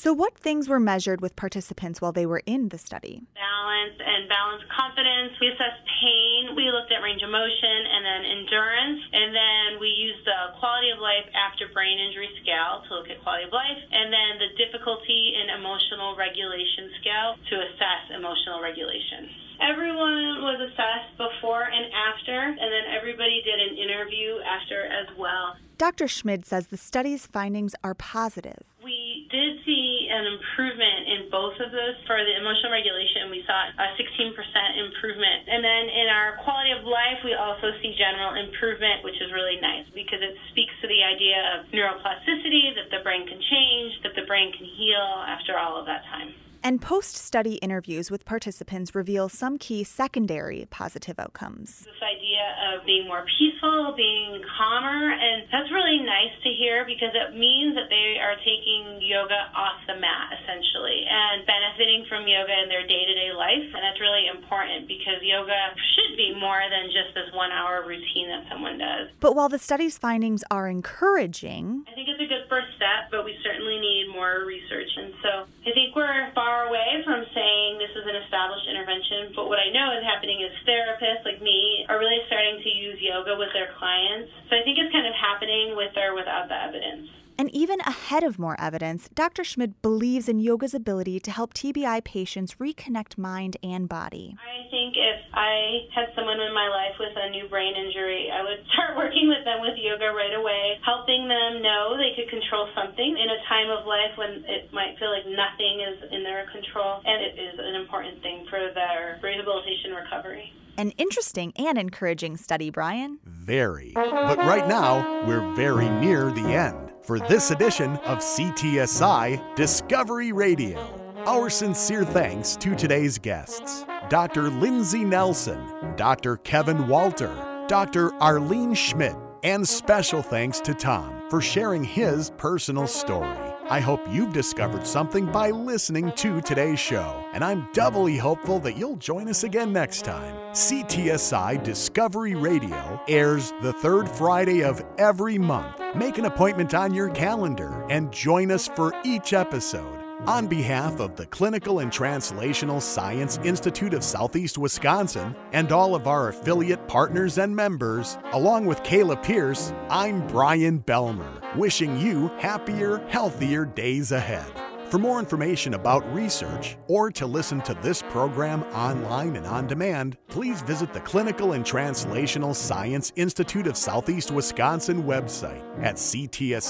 So, 0.00 0.16
what 0.16 0.32
things 0.32 0.64
were 0.64 0.80
measured 0.80 1.20
with 1.20 1.36
participants 1.36 2.00
while 2.00 2.16
they 2.16 2.24
were 2.24 2.40
in 2.48 2.72
the 2.72 2.80
study? 2.80 3.20
Balance 3.36 4.00
and 4.00 4.32
balance 4.32 4.64
confidence. 4.72 5.36
We 5.36 5.52
assessed 5.52 5.84
pain. 6.00 6.56
We 6.56 6.72
looked 6.72 6.88
at 6.88 7.04
range 7.04 7.20
of 7.20 7.28
motion 7.28 7.76
and 7.84 8.00
then 8.00 8.22
endurance. 8.24 8.96
And 9.12 9.28
then 9.36 9.66
we 9.76 9.92
used 9.92 10.24
the 10.24 10.56
quality 10.56 10.88
of 10.88 11.04
life 11.04 11.28
after 11.36 11.68
brain 11.76 12.00
injury 12.00 12.32
scale 12.40 12.80
to 12.88 12.96
look 12.96 13.12
at 13.12 13.20
quality 13.20 13.44
of 13.44 13.52
life. 13.52 13.76
And 13.92 14.08
then 14.08 14.40
the 14.40 14.56
difficulty 14.56 15.36
in 15.36 15.52
emotional 15.52 16.16
regulation 16.16 16.96
scale 17.04 17.36
to 17.52 17.54
assess 17.68 18.16
emotional 18.16 18.64
regulation. 18.64 19.28
Everyone 19.60 20.40
was 20.48 20.64
assessed 20.64 21.12
before 21.20 21.68
and 21.68 21.92
after, 21.92 22.32
and 22.32 22.68
then 22.72 22.88
everybody 22.88 23.44
did 23.44 23.60
an 23.60 23.76
interview 23.76 24.40
after 24.40 24.88
as 24.88 25.12
well. 25.20 25.60
Dr. 25.76 26.08
Schmid 26.08 26.48
says 26.48 26.72
the 26.72 26.80
study's 26.80 27.28
findings 27.28 27.76
are 27.84 27.92
positive. 27.92 28.69
We 28.80 29.28
did 29.28 29.60
see 29.68 30.08
an 30.08 30.24
improvement 30.24 31.04
in 31.04 31.20
both 31.28 31.52
of 31.60 31.68
those. 31.68 32.00
For 32.08 32.16
the 32.16 32.34
emotional 32.40 32.72
regulation, 32.72 33.28
we 33.28 33.44
saw 33.44 33.68
a 33.76 33.92
16% 33.92 34.32
improvement. 34.32 35.52
And 35.52 35.60
then 35.60 35.84
in 35.92 36.08
our 36.08 36.40
quality 36.40 36.72
of 36.72 36.88
life, 36.88 37.20
we 37.20 37.36
also 37.36 37.76
see 37.84 37.92
general 38.00 38.40
improvement, 38.40 39.04
which 39.04 39.20
is 39.20 39.28
really 39.36 39.60
nice 39.60 39.84
because 39.92 40.24
it 40.24 40.32
speaks 40.48 40.72
to 40.80 40.88
the 40.88 41.04
idea 41.04 41.60
of 41.60 41.68
neuroplasticity, 41.76 42.72
that 42.80 42.88
the 42.88 43.04
brain 43.04 43.28
can 43.28 43.40
change, 43.52 44.00
that 44.00 44.16
the 44.16 44.24
brain 44.24 44.48
can 44.56 44.64
heal 44.64 45.08
after 45.28 45.60
all 45.60 45.76
of 45.76 45.84
that 45.84 46.00
time. 46.08 46.32
And 46.62 46.80
post 46.80 47.16
study 47.16 47.54
interviews 47.64 48.10
with 48.10 48.26
participants 48.26 48.94
reveal 48.94 49.30
some 49.30 49.56
key 49.56 49.82
secondary 49.82 50.66
positive 50.68 51.18
outcomes. 51.18 51.86
This 51.88 52.02
idea 52.04 52.29
of 52.72 52.86
being 52.86 53.06
more 53.06 53.24
peaceful, 53.38 53.94
being 53.96 54.40
calmer, 54.56 55.12
and 55.12 55.46
that's 55.52 55.70
really 55.70 56.02
nice 56.02 56.34
to 56.42 56.50
hear 56.54 56.84
because 56.84 57.12
it 57.12 57.36
means 57.36 57.74
that 57.76 57.88
they 57.92 58.18
are 58.20 58.36
taking 58.42 59.00
yoga 59.02 59.50
off 59.54 59.80
the 59.86 59.96
mat 59.96 60.34
essentially 60.40 61.04
and 61.06 61.46
benefiting 61.46 62.06
from 62.08 62.26
yoga 62.26 62.52
in 62.62 62.68
their 62.68 62.86
day 62.86 63.02
to 63.04 63.14
day 63.14 63.30
life. 63.34 63.66
And 63.72 63.80
that's 63.82 64.00
really 64.00 64.26
important 64.28 64.88
because 64.88 65.20
yoga 65.22 65.74
should 65.96 66.16
be 66.16 66.34
more 66.36 66.60
than 66.68 66.90
just 66.90 67.14
this 67.14 67.28
one 67.34 67.52
hour 67.52 67.84
routine 67.86 68.28
that 68.30 68.48
someone 68.50 68.78
does. 68.78 69.12
But 69.20 69.34
while 69.34 69.48
the 69.48 69.60
study's 69.60 69.98
findings 69.98 70.44
are 70.50 70.68
encouraging, 70.68 71.84
I 71.88 71.94
think 71.94 72.08
it's 72.08 72.20
a 72.20 72.28
good 72.28 72.46
first 72.48 72.72
step, 72.76 73.10
but 73.10 73.24
we 73.24 73.36
certainly 73.42 73.78
need 73.78 74.10
more 74.12 74.44
research. 74.46 74.90
And 74.96 75.12
so 75.22 75.30
I 75.66 75.70
think 75.72 75.94
we're 75.94 76.32
far 76.34 76.68
away 76.68 77.02
from 77.04 77.24
saying 77.34 77.78
this 77.78 77.92
is 77.94 78.06
an 78.06 78.16
established 78.24 78.66
intervention, 78.68 79.32
but 79.36 79.48
what 79.48 79.58
I 79.58 79.68
know 79.70 79.92
is 79.96 80.02
happening 80.04 80.40
is 80.40 80.52
therapists 80.64 81.24
like 81.24 81.42
me 81.42 81.84
are 81.88 81.98
really 81.98 82.22
starting 82.30 82.62
to 82.62 82.70
use 82.70 83.02
yoga 83.02 83.34
with 83.34 83.50
their 83.50 83.74
clients. 83.74 84.30
So 84.46 84.54
I 84.54 84.62
think 84.62 84.78
it's 84.78 84.94
kind 84.94 85.10
of 85.10 85.14
happening 85.18 85.74
with 85.74 85.90
or 85.98 86.14
without 86.14 86.46
the 86.46 86.54
evidence. 86.54 87.10
And 87.40 87.48
even 87.56 87.80
ahead 87.88 88.22
of 88.22 88.38
more 88.38 88.52
evidence, 88.60 89.08
Dr. 89.16 89.44
Schmid 89.48 89.80
believes 89.80 90.28
in 90.28 90.44
yoga's 90.44 90.76
ability 90.76 91.24
to 91.24 91.30
help 91.32 91.54
TBI 91.56 92.04
patients 92.04 92.60
reconnect 92.60 93.16
mind 93.16 93.56
and 93.64 93.88
body. 93.88 94.36
I 94.36 94.68
think 94.68 94.92
if 94.92 95.24
I 95.32 95.88
had 95.96 96.12
someone 96.12 96.36
in 96.36 96.52
my 96.52 96.68
life 96.68 97.00
with 97.00 97.16
a 97.16 97.32
new 97.32 97.48
brain 97.48 97.72
injury, 97.80 98.28
I 98.28 98.44
would 98.44 98.60
start 98.76 98.92
working 98.92 99.32
with 99.32 99.40
them 99.48 99.64
with 99.64 99.72
yoga 99.80 100.12
right 100.12 100.36
away, 100.36 100.76
helping 100.84 101.32
them 101.32 101.64
know 101.64 101.96
they 101.96 102.12
could 102.12 102.28
control 102.28 102.68
something 102.76 103.16
in 103.16 103.28
a 103.32 103.40
time 103.48 103.72
of 103.72 103.88
life 103.88 104.12
when 104.20 104.44
it 104.44 104.68
might 104.76 105.00
feel 105.00 105.08
like 105.08 105.24
nothing 105.24 105.80
is 105.80 105.96
in 106.12 106.20
their 106.20 106.44
control. 106.52 107.00
And 107.08 107.24
it 107.24 107.40
is 107.40 107.56
an 107.56 107.72
important 107.72 108.20
thing 108.20 108.44
for 108.52 108.60
their 108.76 109.16
rehabilitation 109.24 109.96
recovery. 109.96 110.52
An 110.80 110.92
interesting 110.92 111.52
and 111.56 111.76
encouraging 111.76 112.38
study, 112.38 112.70
Brian. 112.70 113.18
Very. 113.26 113.92
But 113.94 114.38
right 114.38 114.66
now, 114.66 115.26
we're 115.26 115.54
very 115.54 115.90
near 116.00 116.32
the 116.32 116.54
end 116.54 116.92
for 117.02 117.18
this 117.18 117.50
edition 117.50 117.96
of 117.96 118.20
CTSI 118.20 119.56
Discovery 119.56 120.32
Radio. 120.32 120.78
Our 121.26 121.50
sincere 121.50 122.02
thanks 122.02 122.56
to 122.56 122.74
today's 122.74 123.18
guests 123.18 123.84
Dr. 124.08 124.48
Lindsay 124.48 125.04
Nelson, 125.04 125.62
Dr. 125.96 126.38
Kevin 126.38 126.88
Walter, 126.88 127.64
Dr. 127.68 128.14
Arlene 128.14 128.72
Schmid, 128.72 129.16
And 129.42 129.68
special 129.68 130.22
thanks 130.22 130.60
to 130.60 130.72
Tom 130.72 131.28
for 131.28 131.42
sharing 131.42 131.84
his 131.84 132.30
personal 132.38 132.86
story. 132.86 133.49
I 133.70 133.78
hope 133.78 134.00
you've 134.10 134.32
discovered 134.32 134.84
something 134.84 135.26
by 135.26 135.50
listening 135.50 136.10
to 136.16 136.40
today's 136.40 136.80
show, 136.80 137.24
and 137.32 137.44
I'm 137.44 137.68
doubly 137.72 138.16
hopeful 138.16 138.58
that 138.60 138.76
you'll 138.76 138.96
join 138.96 139.28
us 139.28 139.44
again 139.44 139.72
next 139.72 140.04
time. 140.04 140.34
CTSI 140.50 141.62
Discovery 141.62 142.34
Radio 142.34 143.00
airs 143.06 143.52
the 143.62 143.72
third 143.74 144.08
Friday 144.08 144.64
of 144.64 144.84
every 144.98 145.38
month. 145.38 145.80
Make 145.94 146.18
an 146.18 146.24
appointment 146.24 146.74
on 146.74 146.92
your 146.92 147.10
calendar 147.10 147.86
and 147.88 148.10
join 148.10 148.50
us 148.50 148.66
for 148.66 148.92
each 149.04 149.32
episode. 149.32 150.09
On 150.26 150.46
behalf 150.46 151.00
of 151.00 151.16
the 151.16 151.24
Clinical 151.24 151.78
and 151.78 151.90
Translational 151.90 152.82
Science 152.82 153.38
Institute 153.42 153.94
of 153.94 154.04
Southeast 154.04 154.58
Wisconsin 154.58 155.34
and 155.52 155.72
all 155.72 155.94
of 155.94 156.06
our 156.06 156.28
affiliate 156.28 156.86
partners 156.86 157.38
and 157.38 157.56
members, 157.56 158.18
along 158.32 158.66
with 158.66 158.82
Kayla 158.82 159.22
Pierce, 159.22 159.72
I'm 159.88 160.26
Brian 160.26 160.80
Belmer, 160.80 161.56
wishing 161.56 161.98
you 161.98 162.28
happier, 162.38 162.98
healthier 163.08 163.64
days 163.64 164.12
ahead. 164.12 164.52
For 164.90 164.98
more 164.98 165.20
information 165.20 165.72
about 165.72 166.12
research 166.12 166.76
or 166.86 167.10
to 167.12 167.24
listen 167.24 167.62
to 167.62 167.72
this 167.74 168.02
program 168.02 168.62
online 168.74 169.36
and 169.36 169.46
on 169.46 169.66
demand, 169.68 170.18
please 170.28 170.60
visit 170.60 170.92
the 170.92 171.00
Clinical 171.00 171.52
and 171.52 171.64
Translational 171.64 172.54
Science 172.54 173.10
Institute 173.16 173.66
of 173.66 173.76
Southeast 173.76 174.30
Wisconsin 174.30 175.04
website 175.04 175.62
at 175.82 175.94
ctsi.mcw.edu. 175.94 176.60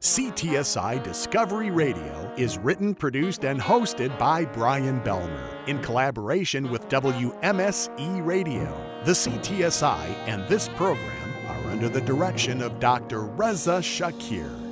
CTSI 0.00 1.02
Discovery 1.02 1.72
Radio 1.72 2.32
is 2.36 2.56
written, 2.56 2.94
produced, 2.94 3.44
and 3.44 3.60
hosted 3.60 4.16
by 4.16 4.44
Brian 4.44 5.00
Belmer 5.00 5.66
in 5.66 5.82
collaboration 5.82 6.70
with 6.70 6.88
WMSE 6.88 8.24
Radio. 8.24 9.02
The 9.04 9.10
CTSI 9.10 10.06
and 10.28 10.46
this 10.48 10.68
program 10.68 11.32
are 11.48 11.70
under 11.72 11.88
the 11.88 12.00
direction 12.00 12.62
of 12.62 12.78
Dr. 12.78 13.22
Reza 13.22 13.82
Shaker. 13.82 14.67